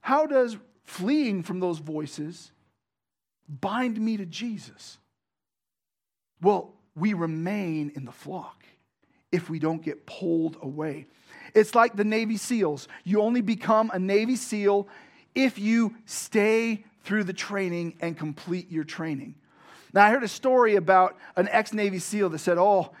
how 0.00 0.26
does 0.26 0.56
fleeing 0.84 1.42
from 1.42 1.60
those 1.60 1.78
voices 1.78 2.51
bind 3.48 4.00
me 4.00 4.16
to 4.16 4.26
Jesus? 4.26 4.98
Well, 6.40 6.72
we 6.94 7.14
remain 7.14 7.92
in 7.94 8.04
the 8.04 8.12
flock 8.12 8.64
if 9.30 9.48
we 9.48 9.58
don't 9.58 9.82
get 9.82 10.06
pulled 10.06 10.56
away. 10.60 11.06
It's 11.54 11.74
like 11.74 11.96
the 11.96 12.04
Navy 12.04 12.36
SEALs. 12.36 12.88
You 13.04 13.22
only 13.22 13.40
become 13.40 13.90
a 13.92 13.98
Navy 13.98 14.36
SEAL 14.36 14.88
if 15.34 15.58
you 15.58 15.96
stay 16.04 16.84
through 17.04 17.24
the 17.24 17.32
training 17.32 17.96
and 18.00 18.16
complete 18.16 18.70
your 18.70 18.84
training. 18.84 19.34
Now, 19.92 20.06
I 20.06 20.10
heard 20.10 20.22
a 20.22 20.28
story 20.28 20.76
about 20.76 21.16
an 21.36 21.48
ex 21.50 21.72
Navy 21.72 21.98
SEAL 21.98 22.30
that 22.30 22.38
said, 22.38 22.58
Oh, 22.58 22.92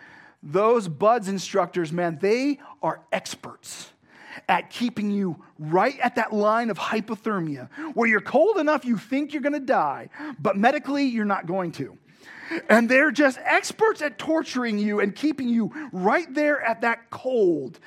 those 0.42 0.88
BUD/S 0.88 1.28
instructors, 1.28 1.92
man, 1.92 2.18
they 2.20 2.58
are 2.82 3.00
experts. 3.12 3.90
At 4.48 4.70
keeping 4.70 5.10
you 5.10 5.42
right 5.58 5.98
at 6.00 6.14
that 6.16 6.32
line 6.32 6.70
of 6.70 6.78
hypothermia 6.78 7.68
where 7.94 8.08
you're 8.08 8.20
cold 8.20 8.58
enough 8.58 8.84
you 8.84 8.96
think 8.96 9.32
you're 9.32 9.42
going 9.42 9.52
to 9.52 9.60
die, 9.60 10.08
but 10.38 10.56
medically 10.56 11.04
you're 11.04 11.24
not 11.24 11.46
going 11.46 11.72
to. 11.72 11.96
And 12.68 12.88
they're 12.88 13.10
just 13.10 13.38
experts 13.42 14.02
at 14.02 14.18
torturing 14.18 14.78
you 14.78 15.00
and 15.00 15.14
keeping 15.14 15.48
you 15.48 15.72
right 15.92 16.32
there 16.34 16.60
at 16.62 16.82
that 16.82 17.10
cold. 17.10 17.78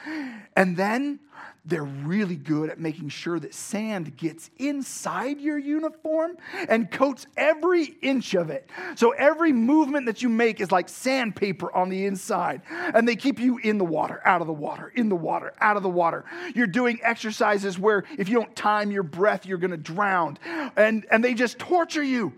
And 0.56 0.76
then 0.76 1.20
they're 1.66 1.84
really 1.84 2.36
good 2.36 2.70
at 2.70 2.80
making 2.80 3.10
sure 3.10 3.40
that 3.40 3.54
sand 3.54 4.16
gets 4.18 4.52
inside 4.58 5.40
your 5.42 5.58
uniform 5.58 6.38
and 6.70 6.92
coats 6.92 7.26
every 7.36 7.86
inch 8.02 8.36
of 8.36 8.52
it. 8.52 8.70
So 8.96 9.12
every 9.12 9.52
movement 9.52 10.06
that 10.06 10.22
you 10.22 10.30
make 10.30 10.62
is 10.62 10.72
like 10.72 10.90
sandpaper 10.90 11.72
on 11.76 11.90
the 11.90 12.06
inside. 12.06 12.62
And 12.70 13.08
they 13.08 13.16
keep 13.16 13.40
you 13.40 13.58
in 13.58 13.80
the 13.80 13.86
water, 13.86 14.22
out 14.26 14.42
of 14.42 14.48
the 14.48 14.54
water, 14.54 14.92
in 14.94 15.10
the 15.10 15.16
water, 15.16 15.54
out 15.60 15.76
of 15.76 15.82
the 15.82 15.90
water. 15.90 16.26
You're 16.54 16.68
doing 16.68 17.00
exercises 17.02 17.80
where 17.80 18.04
if 18.18 18.30
you 18.30 18.36
don't 18.36 18.56
time 18.56 18.92
your 18.92 19.04
breath, 19.04 19.48
you're 19.48 19.58
going 19.58 19.72
to 19.72 19.78
drown. 19.78 20.38
And, 20.76 21.06
and 21.10 21.24
they 21.24 21.34
just 21.34 21.58
torture 21.58 22.04
you. 22.04 22.34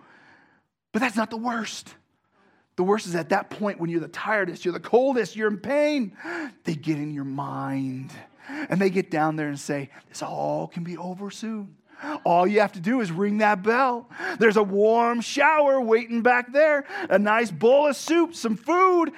But 0.93 0.99
that's 0.99 1.17
not 1.17 1.29
the 1.29 1.37
worst. 1.37 1.93
The 2.77 2.83
worst 2.83 3.07
is 3.07 3.15
at 3.15 3.29
that 3.29 3.49
point 3.49 3.79
when 3.79 3.89
you're 3.89 3.99
the 3.99 4.07
tiredest, 4.07 4.63
you're 4.63 4.73
the 4.73 4.79
coldest, 4.79 5.35
you're 5.35 5.49
in 5.49 5.57
pain. 5.57 6.15
They 6.63 6.75
get 6.75 6.97
in 6.97 7.11
your 7.11 7.25
mind 7.25 8.11
and 8.47 8.79
they 8.79 8.89
get 8.89 9.11
down 9.11 9.35
there 9.35 9.47
and 9.47 9.59
say, 9.59 9.89
This 10.09 10.21
all 10.21 10.67
can 10.67 10.83
be 10.83 10.97
over 10.97 11.29
soon. 11.29 11.75
All 12.23 12.45
you 12.45 12.59
have 12.59 12.73
to 12.73 12.79
do 12.79 13.01
is 13.01 13.11
ring 13.11 13.39
that 13.39 13.63
bell. 13.63 14.07
There's 14.39 14.57
a 14.57 14.63
warm 14.63 15.21
shower 15.21 15.81
waiting 15.81 16.21
back 16.21 16.53
there, 16.53 16.85
a 17.09 17.17
nice 17.17 17.49
bowl 17.49 17.87
of 17.87 17.95
soup, 17.95 18.35
some 18.35 18.55
food. 18.55 19.11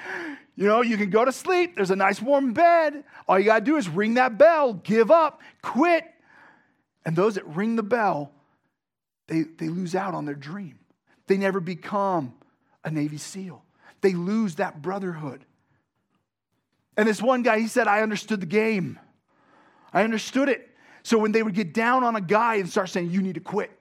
You 0.56 0.66
know, 0.66 0.82
you 0.82 0.98
can 0.98 1.10
go 1.10 1.26
to 1.26 1.32
sleep. 1.32 1.76
There's 1.76 1.92
a 1.92 1.96
nice 1.96 2.22
warm 2.22 2.54
bed. 2.54 3.04
All 3.28 3.38
you 3.38 3.46
got 3.46 3.60
to 3.60 3.66
do 3.66 3.78
is 3.78 3.90
ring 3.90 4.16
that 4.16 4.38
bell, 4.38 4.74
give 4.74 5.12
up, 5.12 5.42
quit. 5.62 6.06
And 7.06 7.16
those 7.16 7.36
that 7.36 7.48
ring 7.48 7.76
the 7.76 7.84
bell, 7.84 8.32
they, 9.28 9.44
they 9.44 9.68
lose 9.68 9.96
out 9.96 10.14
on 10.14 10.26
their 10.26 10.36
dream. 10.36 10.80
They 11.28 11.38
never 11.38 11.60
become 11.60 12.34
a 12.84 12.92
Navy 12.92 13.18
SEAL. 13.18 13.64
They 14.02 14.14
lose 14.14 14.56
that 14.56 14.82
brotherhood. 14.82 15.46
And 16.98 17.08
this 17.08 17.22
one 17.22 17.44
guy, 17.44 17.60
he 17.60 17.68
said, 17.68 17.88
I 17.88 18.02
understood 18.02 18.42
the 18.42 18.46
game. 18.46 19.00
I 19.94 20.04
understood 20.04 20.50
it. 20.50 20.70
So 21.04 21.18
when 21.18 21.32
they 21.32 21.44
would 21.44 21.56
get 21.56 21.74
down 21.74 22.04
on 22.04 22.16
a 22.16 22.22
guy 22.22 22.56
and 22.56 22.70
start 22.70 22.90
saying, 22.90 23.12
You 23.12 23.22
need 23.22 23.36
to 23.36 23.42
quit, 23.42 23.72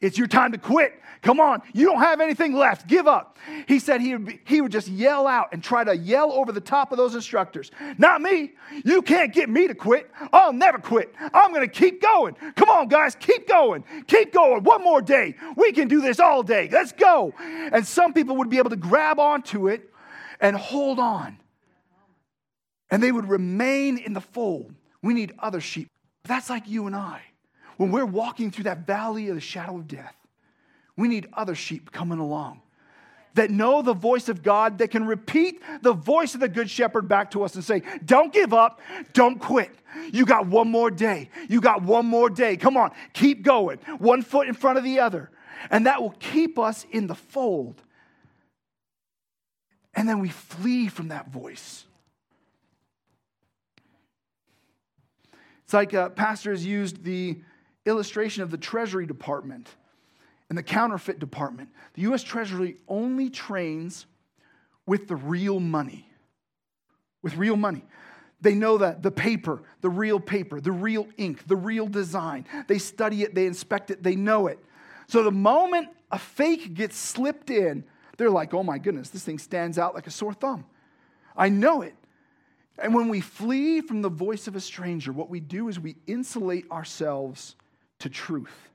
it's 0.00 0.18
your 0.18 0.26
time 0.26 0.52
to 0.52 0.58
quit. 0.58 1.00
Come 1.22 1.40
on, 1.40 1.62
you 1.72 1.86
don't 1.86 2.00
have 2.00 2.20
anything 2.20 2.52
left. 2.52 2.86
Give 2.86 3.06
up. 3.06 3.38
He 3.66 3.78
said 3.78 4.02
he 4.02 4.14
would, 4.14 4.26
be, 4.26 4.40
he 4.44 4.60
would 4.60 4.70
just 4.70 4.88
yell 4.88 5.26
out 5.26 5.48
and 5.52 5.64
try 5.64 5.82
to 5.82 5.96
yell 5.96 6.30
over 6.32 6.52
the 6.52 6.60
top 6.60 6.92
of 6.92 6.98
those 6.98 7.14
instructors. 7.14 7.70
Not 7.96 8.20
me. 8.20 8.52
You 8.84 9.00
can't 9.00 9.32
get 9.32 9.48
me 9.48 9.66
to 9.66 9.74
quit. 9.74 10.10
I'll 10.34 10.52
never 10.52 10.76
quit. 10.76 11.14
I'm 11.32 11.54
going 11.54 11.66
to 11.66 11.74
keep 11.74 12.02
going. 12.02 12.34
Come 12.56 12.68
on, 12.68 12.88
guys, 12.88 13.14
keep 13.14 13.48
going. 13.48 13.84
Keep 14.06 14.34
going. 14.34 14.64
One 14.64 14.84
more 14.84 15.00
day. 15.00 15.34
We 15.56 15.72
can 15.72 15.88
do 15.88 16.02
this 16.02 16.20
all 16.20 16.42
day. 16.42 16.68
Let's 16.70 16.92
go. 16.92 17.32
And 17.40 17.86
some 17.86 18.12
people 18.12 18.36
would 18.36 18.50
be 18.50 18.58
able 18.58 18.70
to 18.70 18.76
grab 18.76 19.18
onto 19.18 19.68
it 19.68 19.90
and 20.40 20.54
hold 20.54 20.98
on. 20.98 21.38
And 22.90 23.02
they 23.02 23.12
would 23.12 23.30
remain 23.30 23.96
in 23.96 24.12
the 24.12 24.20
fold. 24.20 24.74
We 25.04 25.12
need 25.14 25.34
other 25.38 25.60
sheep. 25.60 25.88
That's 26.24 26.48
like 26.48 26.66
you 26.66 26.86
and 26.86 26.96
I. 26.96 27.20
When 27.76 27.92
we're 27.92 28.06
walking 28.06 28.50
through 28.50 28.64
that 28.64 28.86
valley 28.86 29.28
of 29.28 29.34
the 29.34 29.40
shadow 29.40 29.76
of 29.76 29.86
death, 29.86 30.16
we 30.96 31.08
need 31.08 31.28
other 31.34 31.54
sheep 31.54 31.92
coming 31.92 32.18
along 32.18 32.62
that 33.34 33.50
know 33.50 33.82
the 33.82 33.92
voice 33.92 34.28
of 34.28 34.42
God, 34.42 34.78
that 34.78 34.90
can 34.90 35.04
repeat 35.04 35.60
the 35.82 35.92
voice 35.92 36.34
of 36.34 36.40
the 36.40 36.48
Good 36.48 36.70
Shepherd 36.70 37.08
back 37.08 37.32
to 37.32 37.42
us 37.42 37.54
and 37.54 37.64
say, 37.64 37.82
Don't 38.04 38.32
give 38.32 38.54
up, 38.54 38.80
don't 39.12 39.38
quit. 39.38 39.70
You 40.12 40.24
got 40.24 40.46
one 40.46 40.68
more 40.68 40.90
day. 40.90 41.28
You 41.48 41.60
got 41.60 41.82
one 41.82 42.06
more 42.06 42.30
day. 42.30 42.56
Come 42.56 42.76
on, 42.76 42.92
keep 43.12 43.42
going, 43.42 43.78
one 43.98 44.22
foot 44.22 44.48
in 44.48 44.54
front 44.54 44.78
of 44.78 44.84
the 44.84 45.00
other. 45.00 45.30
And 45.70 45.86
that 45.86 46.00
will 46.00 46.14
keep 46.18 46.58
us 46.58 46.86
in 46.90 47.06
the 47.06 47.14
fold. 47.14 47.82
And 49.94 50.08
then 50.08 50.20
we 50.20 50.28
flee 50.28 50.88
from 50.88 51.08
that 51.08 51.28
voice. 51.28 51.84
Like 55.74 55.92
uh, 55.92 56.06
a 56.06 56.10
pastor 56.10 56.50
has 56.52 56.64
used 56.64 57.04
the 57.04 57.40
illustration 57.84 58.42
of 58.42 58.50
the 58.50 58.56
Treasury 58.56 59.06
Department 59.06 59.68
and 60.48 60.56
the 60.56 60.62
counterfeit 60.62 61.18
department. 61.18 61.68
The 61.94 62.02
US 62.02 62.22
Treasury 62.22 62.76
only 62.88 63.30
trains 63.30 64.06
with 64.86 65.08
the 65.08 65.16
real 65.16 65.60
money. 65.60 66.08
With 67.22 67.36
real 67.36 67.56
money. 67.56 67.84
They 68.40 68.54
know 68.54 68.78
that 68.78 69.02
the 69.02 69.10
paper, 69.10 69.62
the 69.80 69.88
real 69.88 70.20
paper, 70.20 70.60
the 70.60 70.72
real 70.72 71.08
ink, 71.16 71.46
the 71.46 71.56
real 71.56 71.86
design. 71.86 72.46
They 72.68 72.78
study 72.78 73.22
it, 73.22 73.34
they 73.34 73.46
inspect 73.46 73.90
it, 73.90 74.02
they 74.02 74.16
know 74.16 74.48
it. 74.48 74.58
So 75.08 75.22
the 75.22 75.30
moment 75.30 75.88
a 76.10 76.18
fake 76.18 76.74
gets 76.74 76.96
slipped 76.96 77.50
in, 77.50 77.84
they're 78.18 78.30
like, 78.30 78.52
oh 78.54 78.62
my 78.62 78.78
goodness, 78.78 79.10
this 79.10 79.24
thing 79.24 79.38
stands 79.38 79.78
out 79.78 79.94
like 79.94 80.06
a 80.06 80.10
sore 80.10 80.34
thumb. 80.34 80.66
I 81.36 81.48
know 81.48 81.82
it. 81.82 81.94
And 82.78 82.94
when 82.94 83.08
we 83.08 83.20
flee 83.20 83.80
from 83.80 84.02
the 84.02 84.08
voice 84.08 84.48
of 84.48 84.56
a 84.56 84.60
stranger, 84.60 85.12
what 85.12 85.30
we 85.30 85.40
do 85.40 85.68
is 85.68 85.78
we 85.78 85.96
insulate 86.06 86.70
ourselves 86.70 87.54
to 88.00 88.08
truth. 88.08 88.70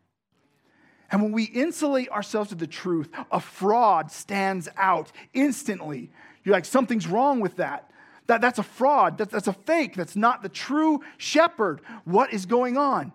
And 1.11 1.21
when 1.21 1.31
we 1.31 1.43
insulate 1.43 2.09
ourselves 2.09 2.49
to 2.49 2.55
the 2.55 2.67
truth, 2.67 3.09
a 3.31 3.39
fraud 3.39 4.11
stands 4.11 4.69
out 4.77 5.11
instantly. 5.33 6.11
You're 6.43 6.53
like, 6.53 6.65
something's 6.65 7.07
wrong 7.07 7.39
with 7.39 7.57
that. 7.57 7.89
that 8.27 8.41
that's 8.41 8.59
a 8.59 8.63
fraud. 8.63 9.17
That, 9.17 9.31
that's 9.31 9.47
a 9.47 9.53
fake. 9.53 9.95
That's 9.95 10.15
not 10.15 10.43
the 10.43 10.49
true 10.49 11.01
shepherd. 11.17 11.81
What 12.05 12.31
is 12.31 12.45
going 12.45 12.77
on? 12.77 13.11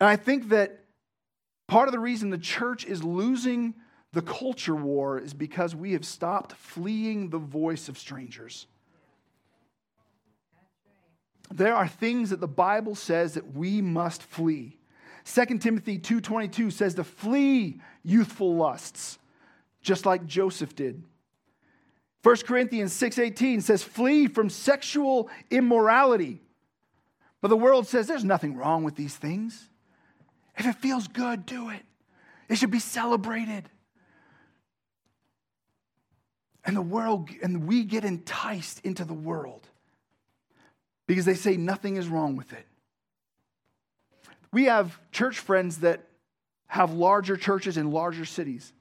And 0.00 0.08
I 0.08 0.16
think 0.16 0.48
that 0.48 0.80
part 1.68 1.88
of 1.88 1.92
the 1.92 1.98
reason 2.00 2.30
the 2.30 2.38
church 2.38 2.84
is 2.84 3.04
losing 3.04 3.74
the 4.12 4.22
culture 4.22 4.74
war 4.74 5.18
is 5.18 5.32
because 5.32 5.74
we 5.74 5.92
have 5.92 6.04
stopped 6.04 6.52
fleeing 6.52 7.30
the 7.30 7.38
voice 7.38 7.88
of 7.88 7.96
strangers. 7.96 8.66
There 11.50 11.74
are 11.74 11.88
things 11.88 12.30
that 12.30 12.40
the 12.40 12.48
Bible 12.48 12.94
says 12.94 13.34
that 13.34 13.54
we 13.54 13.82
must 13.82 14.22
flee. 14.22 14.78
2 15.24 15.58
Timothy 15.58 15.98
2:22 15.98 16.70
says 16.70 16.94
to 16.94 17.04
flee 17.04 17.80
youthful 18.02 18.54
lusts, 18.54 19.18
just 19.82 20.06
like 20.06 20.26
Joseph 20.26 20.74
did. 20.74 21.04
1 22.22 22.44
Corinthians 22.46 22.92
6:18 22.92 23.60
says 23.62 23.82
flee 23.82 24.26
from 24.26 24.48
sexual 24.48 25.28
immorality. 25.50 26.40
But 27.40 27.48
the 27.48 27.56
world 27.56 27.86
says 27.86 28.06
there's 28.06 28.24
nothing 28.24 28.56
wrong 28.56 28.84
with 28.84 28.96
these 28.96 29.16
things. 29.16 29.70
If 30.56 30.66
it 30.66 30.76
feels 30.76 31.08
good, 31.08 31.46
do 31.46 31.70
it. 31.70 31.82
It 32.48 32.56
should 32.56 32.70
be 32.70 32.80
celebrated. 32.80 33.70
And 36.64 36.76
the 36.76 36.82
world 36.82 37.30
and 37.42 37.66
we 37.66 37.84
get 37.84 38.04
enticed 38.04 38.80
into 38.80 39.04
the 39.04 39.14
world 39.14 39.69
because 41.10 41.24
they 41.24 41.34
say 41.34 41.56
nothing 41.56 41.96
is 41.96 42.06
wrong 42.06 42.36
with 42.36 42.52
it. 42.52 42.64
We 44.52 44.66
have 44.66 44.96
church 45.10 45.40
friends 45.40 45.78
that 45.78 46.06
have 46.68 46.92
larger 46.92 47.36
churches 47.36 47.76
in 47.76 47.90
larger 47.90 48.24
cities. 48.24 48.72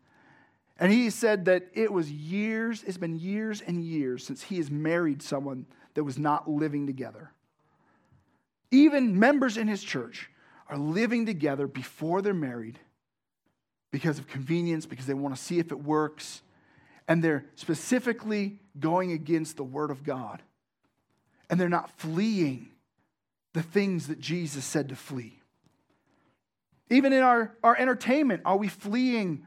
And 0.79 0.91
he 0.91 1.09
said 1.09 1.45
that 1.45 1.69
it 1.73 1.91
was 1.91 2.11
years, 2.11 2.83
it's 2.83 2.99
been 2.99 3.17
years 3.17 3.61
and 3.61 3.83
years 3.83 4.23
since 4.23 4.43
he 4.43 4.57
has 4.57 4.69
married 4.69 5.23
someone 5.23 5.65
that 5.95 6.03
was 6.03 6.19
not 6.19 6.47
living 6.47 6.85
together. 6.85 7.31
Even 8.69 9.17
members 9.17 9.57
in 9.57 9.67
his 9.67 9.81
church 9.81 10.29
are 10.67 10.77
living 10.77 11.25
together 11.25 11.65
before 11.65 12.21
they're 12.21 12.35
married 12.35 12.77
because 13.89 14.19
of 14.19 14.27
convenience, 14.27 14.85
because 14.85 15.07
they 15.07 15.15
want 15.15 15.35
to 15.35 15.41
see 15.41 15.57
if 15.57 15.71
it 15.71 15.83
works. 15.83 16.43
And 17.07 17.23
they're 17.23 17.45
specifically 17.55 18.59
going 18.79 19.13
against 19.13 19.57
the 19.57 19.63
word 19.63 19.89
of 19.89 20.03
God 20.03 20.43
and 21.49 21.59
they're 21.59 21.69
not 21.69 21.89
fleeing 21.99 22.69
the 23.53 23.63
things 23.63 24.07
that 24.07 24.19
Jesus 24.19 24.63
said 24.65 24.89
to 24.89 24.95
flee. 24.95 25.39
Even 26.89 27.13
in 27.13 27.21
our, 27.21 27.55
our 27.63 27.75
entertainment, 27.77 28.41
are 28.45 28.57
we 28.57 28.67
fleeing 28.67 29.45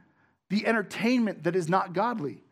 the 0.50 0.66
entertainment 0.66 1.44
that 1.44 1.56
is 1.56 1.68
not 1.68 1.92
godly? 1.92 2.42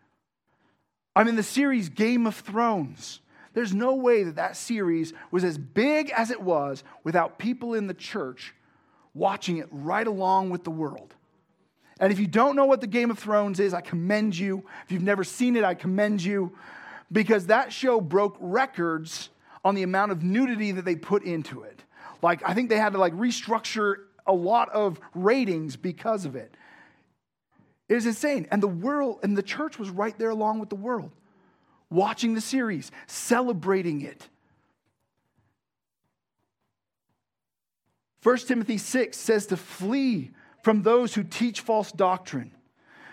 I'm 1.15 1.29
in 1.29 1.37
the 1.37 1.43
series 1.43 1.89
Game 1.89 2.27
of 2.27 2.35
Thrones. 2.37 3.21
There's 3.53 3.75
no 3.75 3.97
way 3.97 4.23
that 4.25 4.37
that 4.37 4.57
series 4.57 5.13
was 5.31 5.43
as 5.43 5.59
big 5.59 6.11
as 6.11 6.31
it 6.31 6.41
was 6.41 6.85
without 7.03 7.39
people 7.39 7.75
in 7.75 7.89
the 7.89 7.95
church 7.95 8.55
watching 9.13 9.57
it 9.57 9.69
right 9.73 10.07
along 10.07 10.51
with 10.51 10.63
the 10.63 10.71
world. 10.71 11.15
And 11.99 12.13
if 12.13 12.21
you 12.21 12.29
don't 12.29 12.57
know 12.57 12.65
what 12.65 12.81
the 12.81 12.87
Game 12.87 13.11
of 13.11 13.19
Thrones 13.19 13.61
is, 13.61 13.75
I 13.75 13.81
commend 13.81 14.39
you. 14.39 14.65
If 14.87 14.93
you've 14.93 15.03
never 15.03 15.25
seen 15.25 15.57
it, 15.57 15.65
I 15.65 15.75
commend 15.75 16.23
you 16.23 16.57
because 17.13 17.47
that 17.47 17.73
show 17.73 18.01
broke 18.01 18.37
records 18.41 19.31
on 19.65 19.75
the 19.75 19.83
amount 19.83 20.13
of 20.13 20.23
nudity 20.23 20.73
that 20.73 20.85
they 20.85 20.97
put 20.97 21.23
into 21.23 21.63
it. 21.63 21.85
Like, 22.23 22.43
I 22.49 22.55
think 22.55 22.69
they 22.69 22.77
had 22.77 22.93
to 22.93 22.99
like 22.99 23.15
restructure 23.15 23.97
a 24.27 24.33
lot 24.33 24.69
of 24.71 25.01
ratings 25.15 25.77
because 25.77 26.25
of 26.25 26.37
it. 26.37 26.55
It 27.89 27.97
is 27.97 28.07
insane. 28.07 28.47
And 28.51 28.63
the 28.63 28.69
world 28.69 29.21
and 29.23 29.37
the 29.37 29.43
church 29.43 29.79
was 29.79 29.91
right 29.91 30.17
there 30.19 30.31
along 30.31 30.61
with 30.61 30.69
the 30.69 30.77
world, 30.77 31.11
watching 31.91 32.35
the 32.35 32.41
series, 32.41 32.91
celebrating 33.07 34.03
it. 34.03 34.29
1 38.23 38.37
Timothy 38.39 38.79
6 38.79 39.17
says 39.17 39.47
to 39.47 39.57
flee 39.57 40.31
from 40.63 40.83
those 40.83 41.15
who 41.15 41.25
teach 41.25 41.61
false 41.61 41.91
doctrine. 41.91 42.53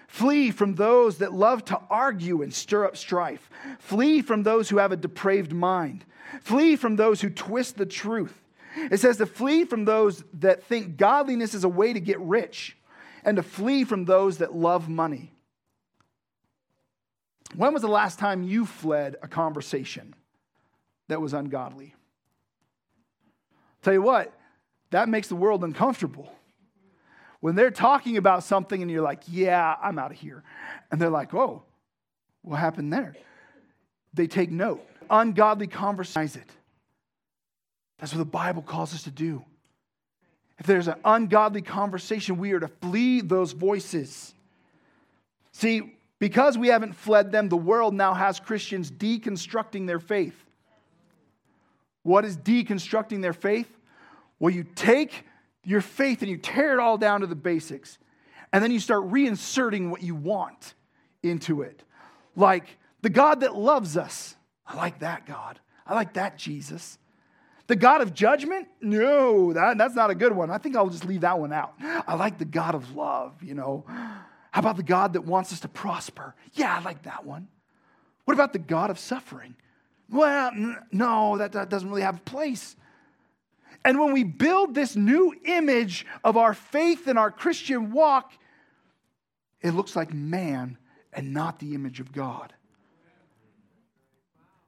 Flee 0.07 0.51
from 0.51 0.75
those 0.75 1.17
that 1.17 1.33
love 1.33 1.63
to 1.65 1.79
argue 1.89 2.41
and 2.41 2.53
stir 2.53 2.85
up 2.85 2.97
strife. 2.97 3.49
Flee 3.79 4.21
from 4.21 4.43
those 4.43 4.69
who 4.69 4.77
have 4.77 4.91
a 4.91 4.97
depraved 4.97 5.53
mind. 5.53 6.05
Flee 6.41 6.75
from 6.75 6.95
those 6.95 7.21
who 7.21 7.29
twist 7.29 7.77
the 7.77 7.85
truth. 7.85 8.41
It 8.75 8.99
says 8.99 9.17
to 9.17 9.25
flee 9.25 9.65
from 9.65 9.85
those 9.85 10.23
that 10.35 10.63
think 10.63 10.97
godliness 10.97 11.53
is 11.53 11.63
a 11.63 11.69
way 11.69 11.93
to 11.93 11.99
get 11.99 12.19
rich 12.19 12.77
and 13.23 13.37
to 13.37 13.43
flee 13.43 13.83
from 13.83 14.05
those 14.05 14.37
that 14.37 14.55
love 14.55 14.87
money. 14.87 15.33
When 17.55 17.73
was 17.73 17.81
the 17.81 17.87
last 17.87 18.19
time 18.19 18.43
you 18.43 18.65
fled 18.65 19.15
a 19.21 19.27
conversation 19.27 20.13
that 21.07 21.21
was 21.21 21.33
ungodly? 21.33 21.95
Tell 23.81 23.93
you 23.93 24.01
what, 24.01 24.33
that 24.91 25.09
makes 25.09 25.27
the 25.27 25.35
world 25.35 25.63
uncomfortable. 25.63 26.31
When 27.39 27.55
they're 27.55 27.71
talking 27.71 28.17
about 28.17 28.43
something 28.43 28.81
and 28.81 28.89
you're 28.89 29.03
like, 29.03 29.21
yeah, 29.27 29.75
I'm 29.81 29.99
out 29.99 30.11
of 30.11 30.17
here. 30.17 30.43
And 30.91 31.01
they're 31.01 31.09
like, 31.09 31.33
oh, 31.33 31.63
what 32.41 32.57
happened 32.57 32.91
there? 32.91 33.15
They 34.13 34.27
take 34.27 34.51
note. 34.51 34.83
Ungodly 35.09 35.67
conversation. 35.67 36.43
That's 37.99 38.13
what 38.13 38.19
the 38.19 38.25
Bible 38.25 38.61
calls 38.61 38.93
us 38.93 39.03
to 39.03 39.11
do. 39.11 39.43
If 40.59 40.65
there's 40.65 40.87
an 40.87 40.95
ungodly 41.05 41.61
conversation, 41.61 42.37
we 42.37 42.51
are 42.53 42.59
to 42.59 42.67
flee 42.67 43.21
those 43.21 43.51
voices. 43.51 44.33
See, 45.51 45.95
because 46.19 46.57
we 46.57 46.69
haven't 46.69 46.93
fled 46.93 47.31
them, 47.31 47.49
the 47.49 47.57
world 47.57 47.93
now 47.93 48.13
has 48.13 48.39
Christians 48.39 48.89
deconstructing 48.89 49.85
their 49.85 49.99
faith. 49.99 50.35
What 52.01 52.25
is 52.25 52.37
deconstructing 52.37 53.21
their 53.21 53.33
faith? 53.33 53.69
Well, 54.39 54.53
you 54.53 54.63
take 54.63 55.25
your 55.67 55.81
faith 55.81 56.21
and 56.21 56.31
you 56.31 56.37
tear 56.37 56.73
it 56.73 56.79
all 56.79 56.97
down 56.97 57.19
to 57.19 57.27
the 57.27 57.35
basics, 57.35 57.97
and 58.53 58.63
then 58.63 58.71
you 58.71 58.79
start 58.79 59.03
reinserting 59.11 59.89
what 59.89 60.01
you 60.01 60.15
want 60.15 60.75
into 61.21 61.61
it. 61.61 61.83
Like 62.37 62.77
the 63.01 63.09
God 63.09 63.41
that 63.41 63.53
loves 63.53 63.97
us. 63.97 64.35
I 64.65 64.77
like 64.77 64.99
that 64.99 65.25
God. 65.25 65.59
I 65.85 65.93
like 65.93 66.13
that 66.13 66.37
Jesus. 66.37 66.97
The 67.67 67.75
God 67.75 67.99
of 67.99 68.13
judgment? 68.13 68.69
No, 68.79 69.51
that, 69.51 69.77
that's 69.77 69.93
not 69.93 70.09
a 70.09 70.15
good 70.15 70.31
one. 70.33 70.49
I 70.49 70.57
think 70.57 70.77
I'll 70.77 70.89
just 70.89 71.03
leave 71.03 71.21
that 71.21 71.37
one 71.37 71.51
out. 71.51 71.73
I 71.81 72.15
like 72.15 72.37
the 72.37 72.45
God 72.45 72.73
of 72.73 72.95
love, 72.95 73.43
you 73.43 73.53
know. 73.53 73.83
How 73.87 74.61
about 74.61 74.77
the 74.77 74.83
God 74.83 75.13
that 75.13 75.25
wants 75.25 75.51
us 75.51 75.59
to 75.59 75.67
prosper? 75.67 76.33
Yeah, 76.53 76.77
I 76.77 76.81
like 76.81 77.03
that 77.03 77.25
one. 77.25 77.49
What 78.23 78.35
about 78.35 78.53
the 78.53 78.59
God 78.59 78.89
of 78.89 78.97
suffering? 78.97 79.55
Well, 80.09 80.51
no, 80.93 81.37
that, 81.37 81.51
that 81.51 81.69
doesn't 81.69 81.89
really 81.89 82.03
have 82.03 82.17
a 82.17 82.21
place. 82.21 82.77
And 83.87 84.01
when 84.01 84.11
we 84.11 84.25
build 84.25 84.75
this 84.75 84.97
new 84.97 85.33
image 85.45 86.05
of 86.21 86.35
our 86.35 86.53
faith 86.53 87.07
and 87.07 87.17
our 87.17 87.31
Christian 87.31 87.93
walk, 87.93 88.33
it 89.61 89.71
looks 89.71 89.95
like 89.95 90.13
man 90.13 90.77
and 91.13 91.33
not 91.33 91.59
the 91.59 91.73
image 91.73 92.01
of 92.01 92.11
God. 92.11 92.53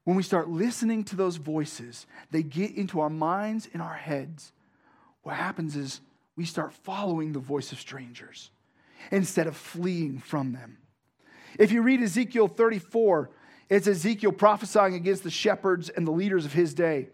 When 0.05 0.15
we 0.15 0.23
start 0.23 0.47
listening 0.47 1.03
to 1.03 1.17
those 1.17 1.35
voices, 1.35 2.07
they 2.31 2.43
get 2.43 2.73
into 2.75 3.01
our 3.01 3.09
minds 3.09 3.67
and 3.73 3.81
our 3.81 3.93
heads. 3.93 4.53
What 5.23 5.35
happens 5.35 5.75
is 5.75 5.99
we 6.37 6.45
start 6.45 6.71
following 6.71 7.33
the 7.33 7.39
voice 7.39 7.73
of 7.73 7.79
strangers 7.81 8.51
instead 9.11 9.47
of 9.47 9.57
fleeing 9.57 10.19
from 10.19 10.53
them. 10.53 10.77
If 11.59 11.73
you 11.73 11.81
read 11.81 12.01
Ezekiel 12.01 12.47
34, 12.47 13.31
it's 13.67 13.85
Ezekiel 13.85 14.31
prophesying 14.31 14.93
against 14.93 15.23
the 15.23 15.29
shepherds 15.29 15.89
and 15.89 16.07
the 16.07 16.11
leaders 16.11 16.45
of 16.45 16.53
his 16.53 16.73
day. 16.73 17.09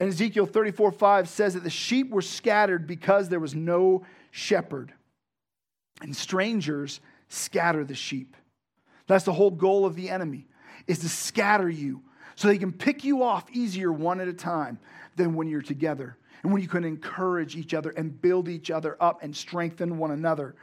And 0.00 0.08
Ezekiel 0.08 0.46
34 0.46 0.92
5 0.92 1.28
says 1.28 1.54
that 1.54 1.64
the 1.64 1.70
sheep 1.70 2.10
were 2.10 2.22
scattered 2.22 2.86
because 2.86 3.28
there 3.28 3.40
was 3.40 3.54
no 3.54 4.04
shepherd. 4.30 4.92
And 6.00 6.16
strangers 6.16 7.00
scatter 7.28 7.84
the 7.84 7.94
sheep. 7.94 8.36
That's 9.06 9.24
the 9.24 9.32
whole 9.32 9.50
goal 9.50 9.84
of 9.84 9.94
the 9.94 10.10
enemy, 10.10 10.46
is 10.86 11.00
to 11.00 11.08
scatter 11.08 11.68
you 11.68 12.02
so 12.34 12.48
they 12.48 12.58
can 12.58 12.72
pick 12.72 13.04
you 13.04 13.22
off 13.22 13.44
easier 13.52 13.92
one 13.92 14.20
at 14.20 14.28
a 14.28 14.32
time 14.32 14.78
than 15.16 15.34
when 15.34 15.48
you're 15.48 15.62
together. 15.62 16.16
And 16.42 16.52
when 16.52 16.62
you 16.62 16.68
can 16.68 16.84
encourage 16.84 17.56
each 17.56 17.72
other 17.74 17.90
and 17.90 18.20
build 18.20 18.48
each 18.48 18.70
other 18.70 18.96
up 19.00 19.22
and 19.22 19.36
strengthen 19.36 19.98
one 19.98 20.10
another. 20.10 20.56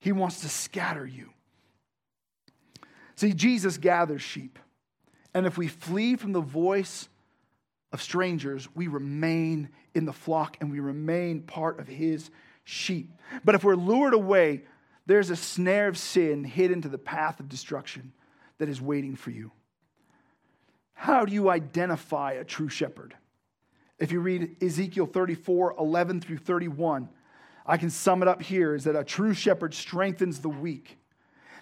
He 0.00 0.12
wants 0.12 0.40
to 0.40 0.48
scatter 0.48 1.06
you. 1.06 1.30
See, 3.16 3.32
Jesus 3.32 3.76
gathers 3.76 4.22
sheep. 4.22 4.58
And 5.34 5.46
if 5.46 5.58
we 5.58 5.68
flee 5.68 6.16
from 6.16 6.32
the 6.32 6.40
voice 6.40 7.08
of 7.92 8.02
strangers, 8.02 8.68
we 8.74 8.86
remain 8.88 9.68
in 9.94 10.04
the 10.04 10.12
flock 10.12 10.56
and 10.60 10.70
we 10.70 10.80
remain 10.80 11.42
part 11.42 11.78
of 11.78 11.86
his 11.86 12.30
sheep. 12.64 13.12
But 13.44 13.54
if 13.54 13.64
we're 13.64 13.76
lured 13.76 14.14
away, 14.14 14.62
there's 15.06 15.30
a 15.30 15.36
snare 15.36 15.88
of 15.88 15.98
sin 15.98 16.44
hidden 16.44 16.82
to 16.82 16.88
the 16.88 16.98
path 16.98 17.40
of 17.40 17.48
destruction 17.48 18.12
that 18.58 18.68
is 18.68 18.80
waiting 18.80 19.16
for 19.16 19.30
you. 19.30 19.50
How 20.94 21.24
do 21.24 21.32
you 21.32 21.50
identify 21.50 22.32
a 22.32 22.44
true 22.44 22.68
shepherd? 22.68 23.14
If 23.98 24.12
you 24.12 24.20
read 24.20 24.56
Ezekiel 24.62 25.06
34 25.06 25.74
11 25.78 26.20
through 26.20 26.38
31, 26.38 27.08
I 27.66 27.76
can 27.76 27.90
sum 27.90 28.22
it 28.22 28.28
up 28.28 28.42
here 28.42 28.74
is 28.74 28.84
that 28.84 28.96
a 28.96 29.04
true 29.04 29.34
shepherd 29.34 29.74
strengthens 29.74 30.40
the 30.40 30.48
weak, 30.48 30.98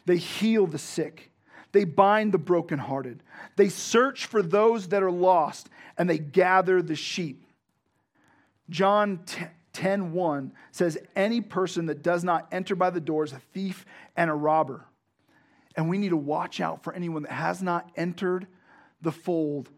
they 0.07 0.17
heal 0.17 0.67
the 0.67 0.79
sick, 0.79 1.31
they 1.73 1.85
bind 1.85 2.33
the 2.33 2.39
brokenhearted. 2.39 3.23
They 3.57 3.69
search 3.69 4.27
for 4.27 4.43
those 4.43 4.89
that 4.89 5.03
are 5.03 5.11
lost 5.11 5.69
and 5.97 6.09
they 6.09 6.19
gather 6.19 6.83
the 6.83 6.97
sheep. 6.97 7.45
John 8.69 9.25
10 9.73 10.13
1 10.13 10.53
says, 10.73 10.99
Any 11.15 11.41
person 11.41 11.87
that 11.87 12.03
does 12.03 12.25
not 12.25 12.49
enter 12.53 12.75
by 12.75 12.91
the 12.91 13.01
door 13.01 13.25
is 13.25 13.33
a 13.33 13.43
thief 13.53 13.85
and 14.17 14.31
a 14.31 14.35
robber. 14.35 14.85
And 15.77 15.89
we 15.89 15.99
need 15.99 16.09
to 16.11 16.17
watch 16.17 16.61
out 16.61 16.83
for 16.83 16.93
anyone 16.93 17.23
that 17.23 17.33
has 17.33 17.63
not 17.63 17.91
entered 17.97 18.47
the 19.01 19.13
fold 19.13 19.71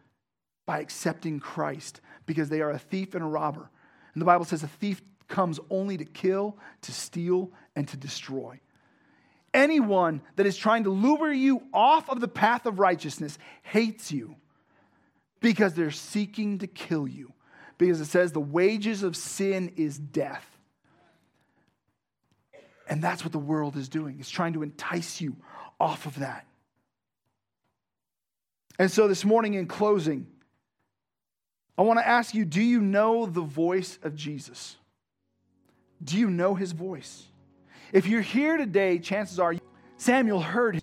by 0.67 0.81
accepting 0.81 1.41
Christ 1.41 2.01
because 2.27 2.49
they 2.49 2.61
are 2.61 2.71
a 2.71 2.79
thief 2.79 3.15
and 3.15 3.23
a 3.23 3.27
robber. 3.27 3.71
And 4.15 4.21
the 4.21 4.27
Bible 4.27 4.45
says 4.45 4.63
a 4.63 4.69
thief 4.69 5.03
comes 5.29 5.59
only 5.71 5.97
to 5.97 6.05
kill, 6.05 6.59
to 6.83 6.93
steal, 6.93 7.51
and 7.77 7.87
to 7.89 7.97
destroy. 7.97 8.61
Anyone 9.55 10.23
that 10.37 10.47
is 10.47 10.57
trying 10.57 10.85
to 10.85 10.91
lure 10.91 11.33
you 11.33 11.63
off 11.75 12.09
of 12.09 12.21
the 12.21 12.29
path 12.29 12.65
of 12.65 12.79
righteousness 12.79 13.39
hates 13.63 14.11
you 14.11 14.37
because 15.41 15.75
they're 15.75 15.91
seeking 15.91 16.59
to 16.59 16.67
kill 16.67 17.07
you. 17.07 17.33
Because 17.77 18.01
it 18.01 18.07
says 18.07 18.33
the 18.33 18.41
wages 18.41 19.03
of 19.03 19.17
sin 19.17 19.73
is 19.77 19.99
death. 19.99 20.47
And 22.89 23.03
that's 23.03 23.25
what 23.25 23.33
the 23.33 23.39
world 23.39 23.77
is 23.77 23.89
doing. 23.89 24.19
It's 24.21 24.31
trying 24.31 24.53
to 24.55 24.63
entice 24.63 25.21
you 25.21 25.37
off 25.81 26.07
of 26.07 26.19
that. 26.21 26.47
And 28.79 28.91
so 28.91 29.09
this 29.09 29.25
morning, 29.25 29.55
in 29.55 29.67
closing, 29.67 30.27
I 31.77 31.83
want 31.83 31.99
to 31.99 32.07
ask 32.07 32.35
you 32.35 32.45
do 32.45 32.61
you 32.61 32.81
know 32.81 33.27
the 33.27 33.41
voice 33.41 33.99
of 34.03 34.15
Jesus? 34.15 34.77
Do 36.03 36.19
you 36.19 36.31
know 36.31 36.55
his 36.55 36.73
voice? 36.73 37.27
If 37.93 38.07
you're 38.07 38.23
here 38.23 38.57
today, 38.57 38.99
chances 38.99 39.39
are 39.39 39.55
Samuel 39.99 40.41
heard 40.41 40.77
him. 40.77 40.83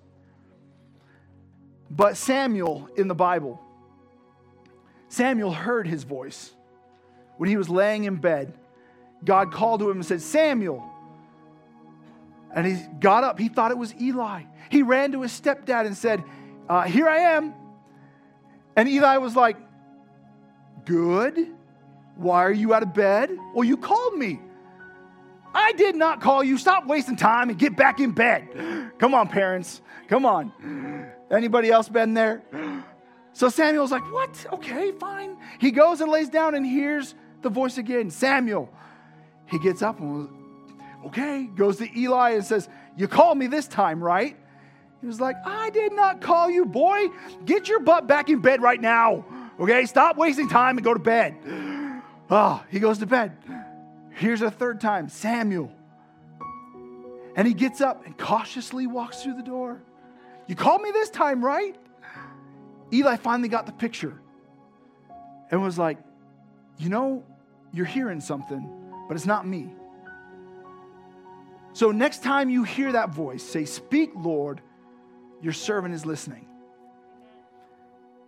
But 1.89 2.15
Samuel 2.15 2.87
in 2.95 3.07
the 3.07 3.15
Bible, 3.15 3.59
Samuel 5.09 5.51
heard 5.51 5.87
his 5.87 6.03
voice 6.03 6.51
when 7.37 7.49
he 7.49 7.57
was 7.57 7.67
laying 7.67 8.03
in 8.03 8.17
bed. 8.17 8.53
God 9.25 9.51
called 9.51 9.79
to 9.81 9.89
him 9.89 9.97
and 9.97 10.05
said, 10.05 10.21
Samuel. 10.21 10.87
And 12.53 12.65
he 12.65 12.77
got 12.99 13.23
up. 13.23 13.39
He 13.39 13.49
thought 13.49 13.71
it 13.71 13.77
was 13.77 13.93
Eli. 13.99 14.43
He 14.69 14.83
ran 14.83 15.11
to 15.13 15.21
his 15.21 15.31
stepdad 15.31 15.85
and 15.85 15.97
said, 15.97 16.23
uh, 16.69 16.83
Here 16.83 17.09
I 17.09 17.17
am. 17.35 17.53
And 18.75 18.87
Eli 18.87 19.17
was 19.17 19.35
like, 19.35 19.57
Good. 20.85 21.47
Why 22.15 22.43
are 22.43 22.51
you 22.51 22.73
out 22.73 22.83
of 22.83 22.93
bed? 22.93 23.31
Well, 23.53 23.63
you 23.63 23.77
called 23.77 24.15
me. 24.15 24.39
I 25.53 25.73
did 25.73 25.95
not 25.95 26.21
call 26.21 26.43
you. 26.43 26.57
Stop 26.57 26.85
wasting 26.85 27.15
time 27.15 27.49
and 27.49 27.57
get 27.57 27.75
back 27.75 27.99
in 27.99 28.11
bed. 28.11 28.91
Come 28.97 29.13
on, 29.13 29.27
parents. 29.27 29.81
Come 30.07 30.25
on. 30.25 31.11
Anybody 31.31 31.71
else 31.71 31.89
been 31.89 32.13
there? 32.13 32.41
So 33.33 33.49
Samuel's 33.49 33.91
like, 33.91 34.11
What? 34.11 34.45
Okay, 34.53 34.91
fine. 34.93 35.37
He 35.59 35.71
goes 35.71 36.01
and 36.01 36.11
lays 36.11 36.29
down 36.29 36.55
and 36.55 36.65
hears 36.65 37.15
the 37.41 37.49
voice 37.49 37.77
again 37.77 38.09
Samuel. 38.09 38.69
He 39.45 39.59
gets 39.59 39.81
up 39.81 39.99
and 39.99 40.17
was, 40.17 40.27
Okay, 41.07 41.45
goes 41.55 41.77
to 41.77 41.99
Eli 41.99 42.31
and 42.31 42.43
says, 42.43 42.67
You 42.97 43.07
called 43.07 43.37
me 43.37 43.47
this 43.47 43.67
time, 43.67 44.03
right? 44.03 44.35
He 45.01 45.07
was 45.07 45.21
like, 45.21 45.37
I 45.45 45.69
did 45.69 45.93
not 45.93 46.19
call 46.21 46.49
you, 46.49 46.65
boy. 46.65 47.07
Get 47.45 47.69
your 47.69 47.79
butt 47.79 48.07
back 48.07 48.29
in 48.29 48.39
bed 48.39 48.61
right 48.61 48.81
now. 48.81 49.23
Okay, 49.59 49.85
stop 49.85 50.17
wasting 50.17 50.49
time 50.49 50.77
and 50.77 50.83
go 50.83 50.93
to 50.93 50.99
bed. 50.99 51.35
Oh, 52.29 52.63
he 52.69 52.79
goes 52.79 52.97
to 52.99 53.05
bed. 53.05 53.37
Here's 54.19 54.41
a 54.41 54.51
third 54.51 54.81
time 54.81 55.07
Samuel. 55.07 55.71
And 57.37 57.47
he 57.47 57.53
gets 57.53 57.79
up 57.79 58.05
and 58.05 58.17
cautiously 58.17 58.85
walks 58.85 59.23
through 59.23 59.35
the 59.35 59.43
door. 59.43 59.81
You 60.45 60.55
called 60.55 60.81
me 60.81 60.91
this 60.91 61.09
time, 61.09 61.43
right? 61.43 61.77
Eli 62.91 63.15
finally 63.15 63.47
got 63.47 63.65
the 63.65 63.71
picture 63.71 64.19
and 65.49 65.63
was 65.63 65.77
like, 65.77 65.99
You 66.77 66.89
know, 66.89 67.23
you're 67.71 67.85
hearing 67.85 68.19
something, 68.19 68.69
but 69.07 69.15
it's 69.15 69.25
not 69.25 69.47
me. 69.47 69.69
So 71.71 71.91
next 71.91 72.21
time 72.21 72.49
you 72.49 72.65
hear 72.65 72.91
that 72.91 73.11
voice, 73.11 73.41
say, 73.41 73.63
Speak, 73.63 74.11
Lord, 74.17 74.59
your 75.41 75.53
servant 75.53 75.93
is 75.93 76.05
listening. 76.05 76.45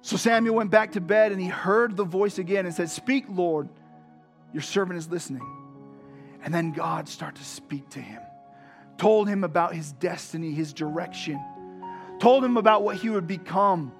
So 0.04 0.16
Samuel 0.16 0.56
went 0.56 0.72
back 0.72 0.94
to 0.94 1.02
bed 1.02 1.34
and 1.34 1.42
he 1.42 1.50
heard 1.50 1.98
the 1.98 2.06
voice 2.06 2.38
again 2.38 2.66
and 2.66 2.74
said, 2.74 2.90
Speak, 2.90 3.26
Lord, 3.28 3.68
your 4.54 4.64
servant 4.64 4.98
is 4.98 5.10
listening. 5.10 5.61
And 6.44 6.54
then 6.54 6.72
God 6.72 7.08
started 7.08 7.38
to 7.38 7.46
speak 7.46 7.90
to 7.92 8.00
him, 8.00 8.22
told 8.98 9.28
him 9.28 9.44
about 9.44 9.74
his 9.76 9.92
destiny, 9.94 10.52
his 10.52 10.74
direction, 10.74 11.40
told 12.20 12.44
him 12.44 12.58
about 12.58 12.84
what 12.84 12.98
he 12.98 13.10
would 13.10 13.28
become 13.28 13.92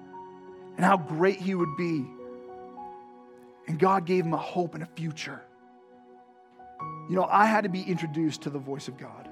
and 0.76 0.84
how 0.84 0.96
great 0.96 1.40
he 1.40 1.54
would 1.54 1.76
be. 1.76 2.04
And 3.68 3.78
God 3.78 4.06
gave 4.06 4.24
him 4.24 4.34
a 4.34 4.38
hope 4.38 4.74
and 4.74 4.82
a 4.82 4.88
future. 4.96 5.40
You 7.08 7.16
know, 7.16 7.24
I 7.30 7.46
had 7.46 7.64
to 7.64 7.70
be 7.70 7.82
introduced 7.82 8.42
to 8.42 8.50
the 8.50 8.58
voice 8.58 8.88
of 8.88 8.98
God. 8.98 9.28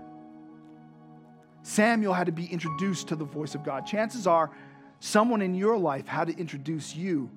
Samuel 1.62 2.14
had 2.14 2.26
to 2.26 2.32
be 2.32 2.46
introduced 2.46 3.08
to 3.08 3.16
the 3.16 3.24
voice 3.24 3.54
of 3.54 3.64
God. 3.64 3.86
Chances 3.86 4.26
are, 4.26 4.50
someone 4.98 5.42
in 5.42 5.54
your 5.54 5.76
life 5.76 6.06
had 6.06 6.28
to 6.28 6.36
introduce 6.36 6.94
you 6.94 7.30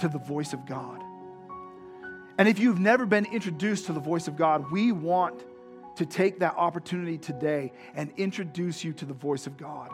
to 0.00 0.08
the 0.08 0.18
voice 0.18 0.52
of 0.52 0.66
God. 0.66 1.02
And 2.40 2.48
if 2.48 2.58
you've 2.58 2.80
never 2.80 3.04
been 3.04 3.26
introduced 3.26 3.84
to 3.84 3.92
the 3.92 4.00
voice 4.00 4.26
of 4.26 4.34
God, 4.34 4.70
we 4.70 4.92
want 4.92 5.44
to 5.96 6.06
take 6.06 6.38
that 6.38 6.54
opportunity 6.56 7.18
today 7.18 7.70
and 7.94 8.10
introduce 8.16 8.82
you 8.82 8.94
to 8.94 9.04
the 9.04 9.12
voice 9.12 9.46
of 9.46 9.58
God. 9.58 9.90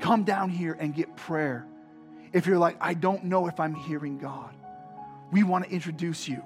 Come 0.00 0.24
down 0.24 0.50
here 0.50 0.72
and 0.72 0.92
get 0.92 1.14
prayer. 1.14 1.64
If 2.32 2.48
you're 2.48 2.58
like, 2.58 2.76
I 2.80 2.94
don't 2.94 3.26
know 3.26 3.46
if 3.46 3.60
I'm 3.60 3.74
hearing 3.74 4.18
God, 4.18 4.56
we 5.30 5.44
want 5.44 5.66
to 5.66 5.70
introduce 5.70 6.26
you. 6.26 6.42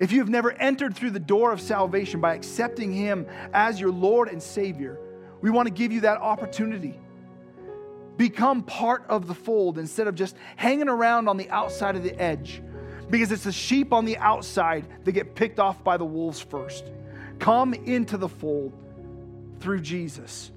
If 0.00 0.10
you 0.10 0.18
have 0.18 0.28
never 0.28 0.50
entered 0.50 0.96
through 0.96 1.10
the 1.10 1.20
door 1.20 1.52
of 1.52 1.60
salvation 1.60 2.20
by 2.20 2.34
accepting 2.34 2.92
Him 2.92 3.24
as 3.54 3.80
your 3.80 3.92
Lord 3.92 4.28
and 4.28 4.42
Savior, 4.42 4.98
we 5.42 5.50
want 5.50 5.68
to 5.68 5.72
give 5.72 5.92
you 5.92 6.00
that 6.00 6.18
opportunity. 6.18 6.98
Become 8.16 8.64
part 8.64 9.04
of 9.08 9.28
the 9.28 9.34
fold 9.34 9.78
instead 9.78 10.08
of 10.08 10.16
just 10.16 10.34
hanging 10.56 10.88
around 10.88 11.28
on 11.28 11.36
the 11.36 11.48
outside 11.50 11.94
of 11.94 12.02
the 12.02 12.20
edge 12.20 12.62
because 13.10 13.32
it's 13.32 13.44
the 13.44 13.52
sheep 13.52 13.92
on 13.92 14.04
the 14.04 14.16
outside 14.18 14.86
that 15.04 15.12
get 15.12 15.34
picked 15.34 15.58
off 15.58 15.82
by 15.84 15.96
the 15.96 16.04
wolves 16.04 16.40
first. 16.40 16.90
Come 17.38 17.74
into 17.74 18.16
the 18.16 18.28
fold 18.28 18.72
through 19.60 19.80
Jesus. 19.80 20.50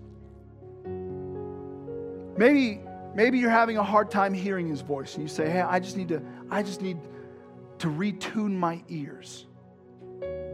Maybe 2.38 2.82
maybe 3.14 3.40
you're 3.40 3.50
having 3.50 3.78
a 3.78 3.84
hard 3.84 4.12
time 4.12 4.34
hearing 4.34 4.68
his 4.68 4.82
voice 4.82 5.16
and 5.16 5.24
you 5.24 5.30
say, 5.30 5.50
"Hey, 5.50 5.62
I 5.62 5.80
just 5.80 5.98
need 5.98 6.10
to 6.10 6.22
I 6.50 6.64
just 6.64 6.82
need 6.82 6.98
to 7.80 7.88
retune 7.88 8.52
my 8.52 8.84
ears." 8.90 9.46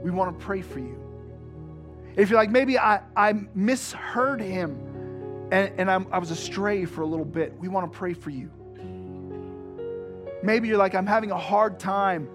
We 0.03 0.11
want 0.11 0.37
to 0.37 0.45
pray 0.45 0.61
for 0.61 0.79
you. 0.79 0.97
If 2.15 2.29
you're 2.29 2.39
like, 2.39 2.49
maybe 2.49 2.77
I, 2.77 3.01
I 3.15 3.33
misheard 3.55 4.41
him 4.41 4.77
and, 5.51 5.71
and 5.77 5.91
i 5.91 6.17
was 6.17 6.31
astray 6.31 6.85
for 6.85 7.01
a 7.01 7.05
little 7.05 7.25
bit, 7.25 7.53
we 7.59 7.67
want 7.67 7.91
to 7.91 7.97
pray 7.97 8.13
for 8.13 8.29
you. 8.29 8.49
Maybe 10.43 10.67
you're 10.67 10.77
like, 10.77 10.95
I'm 10.95 11.07
having 11.07 11.31
a 11.31 11.37
hard 11.37 11.79
time 11.79 12.29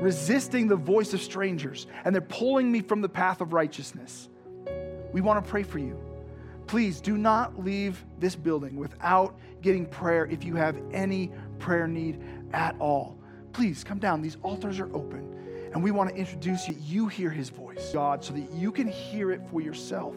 resisting 0.00 0.66
the 0.66 0.76
voice 0.76 1.12
of 1.12 1.20
strangers 1.20 1.86
and 2.04 2.14
they're 2.14 2.22
pulling 2.22 2.70
me 2.72 2.80
from 2.80 3.02
the 3.02 3.08
path 3.08 3.40
of 3.40 3.52
righteousness. 3.52 4.28
We 5.12 5.20
want 5.20 5.44
to 5.44 5.50
pray 5.50 5.62
for 5.62 5.78
you. 5.78 5.98
Please 6.66 7.00
do 7.00 7.18
not 7.18 7.62
leave 7.62 8.02
this 8.18 8.34
building 8.34 8.76
without 8.76 9.38
getting 9.60 9.84
prayer 9.84 10.26
if 10.26 10.44
you 10.44 10.54
have 10.56 10.78
any 10.92 11.30
prayer 11.58 11.86
need 11.86 12.20
at 12.52 12.74
all. 12.78 13.18
Please 13.52 13.84
come 13.84 13.98
down. 13.98 14.22
These 14.22 14.38
altars 14.42 14.80
are 14.80 14.94
open. 14.94 15.28
And 15.74 15.82
we 15.82 15.90
want 15.90 16.10
to 16.10 16.16
introduce 16.16 16.68
you. 16.68 16.76
You 16.80 17.08
hear 17.08 17.30
his 17.30 17.48
voice, 17.50 17.90
God, 17.92 18.24
so 18.24 18.32
that 18.34 18.50
you 18.52 18.72
can 18.72 18.86
hear 18.86 19.32
it 19.32 19.40
for 19.50 19.60
yourself. 19.60 20.14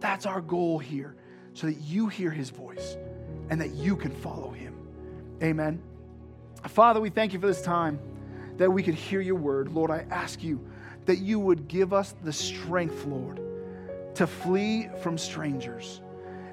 That's 0.00 0.26
our 0.26 0.40
goal 0.40 0.78
here, 0.78 1.16
so 1.54 1.66
that 1.66 1.80
you 1.80 2.06
hear 2.06 2.30
his 2.30 2.50
voice 2.50 2.96
and 3.50 3.60
that 3.60 3.70
you 3.70 3.96
can 3.96 4.12
follow 4.12 4.50
him. 4.50 4.74
Amen. 5.42 5.82
Father, 6.66 7.00
we 7.00 7.10
thank 7.10 7.32
you 7.32 7.38
for 7.38 7.46
this 7.46 7.62
time 7.62 7.98
that 8.56 8.70
we 8.70 8.82
could 8.82 8.94
hear 8.94 9.20
your 9.20 9.36
word. 9.36 9.72
Lord, 9.72 9.90
I 9.90 10.04
ask 10.10 10.42
you 10.42 10.64
that 11.06 11.18
you 11.18 11.38
would 11.38 11.68
give 11.68 11.92
us 11.92 12.14
the 12.22 12.32
strength, 12.32 13.04
Lord, 13.06 13.40
to 14.16 14.26
flee 14.26 14.88
from 15.00 15.16
strangers. 15.16 16.00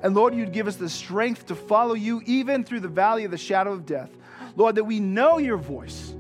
And 0.04 0.14
Lord, 0.14 0.36
you'd 0.36 0.52
give 0.52 0.68
us 0.68 0.76
the 0.76 0.90
strength 0.90 1.48
to 1.48 1.56
follow 1.56 1.96
you 1.96 2.22
even 2.26 2.64
through 2.64 2.82
the 2.82 2.88
valley 2.88 3.26
of 3.26 3.32
the 3.32 3.38
shadow 3.38 3.74
of 3.74 3.86
death. 3.86 4.12
Lord, 4.56 4.76
that 4.76 4.84
we 4.84 5.00
know 5.00 5.40
your 5.40 5.58
voice 5.58 6.12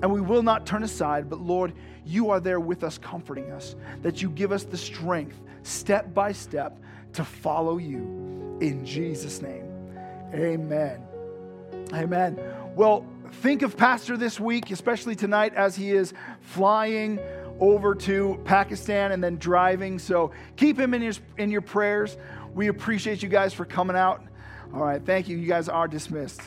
and 0.00 0.12
we 0.12 0.20
will 0.20 0.42
not 0.42 0.64
turn 0.64 0.82
aside. 0.82 1.28
But 1.28 1.40
Lord, 1.40 1.72
you 2.04 2.30
are 2.30 2.40
there 2.40 2.60
with 2.60 2.84
us, 2.84 2.98
comforting 2.98 3.50
us, 3.50 3.74
that 4.02 4.22
you 4.22 4.30
give 4.30 4.52
us 4.52 4.64
the 4.64 4.76
strength, 4.76 5.40
step 5.62 6.14
by 6.14 6.32
step, 6.32 6.78
to 7.14 7.24
follow 7.24 7.78
you. 7.78 8.58
In 8.60 8.84
Jesus' 8.84 9.42
name, 9.42 9.66
amen. 10.32 11.02
Amen. 11.92 12.38
Well, 12.74 13.04
think 13.32 13.62
of 13.62 13.76
Pastor 13.76 14.16
this 14.16 14.38
week, 14.38 14.70
especially 14.70 15.16
tonight 15.16 15.54
as 15.54 15.74
he 15.74 15.90
is 15.90 16.12
flying 16.40 17.18
over 17.60 17.94
to 17.94 18.40
Pakistan 18.44 19.12
and 19.12 19.22
then 19.22 19.36
driving. 19.36 19.98
So 19.98 20.32
keep 20.56 20.78
him 20.78 20.94
in 20.94 21.02
your, 21.02 21.14
in 21.38 21.50
your 21.50 21.60
prayers. 21.60 22.16
We 22.54 22.68
appreciate 22.68 23.22
you 23.22 23.28
guys 23.28 23.52
for 23.54 23.64
coming 23.64 23.96
out. 23.96 24.22
All 24.74 24.80
right, 24.84 25.04
thank 25.04 25.28
you. 25.28 25.36
You 25.36 25.46
guys 25.46 25.68
are 25.68 25.88
dismissed. 25.88 26.40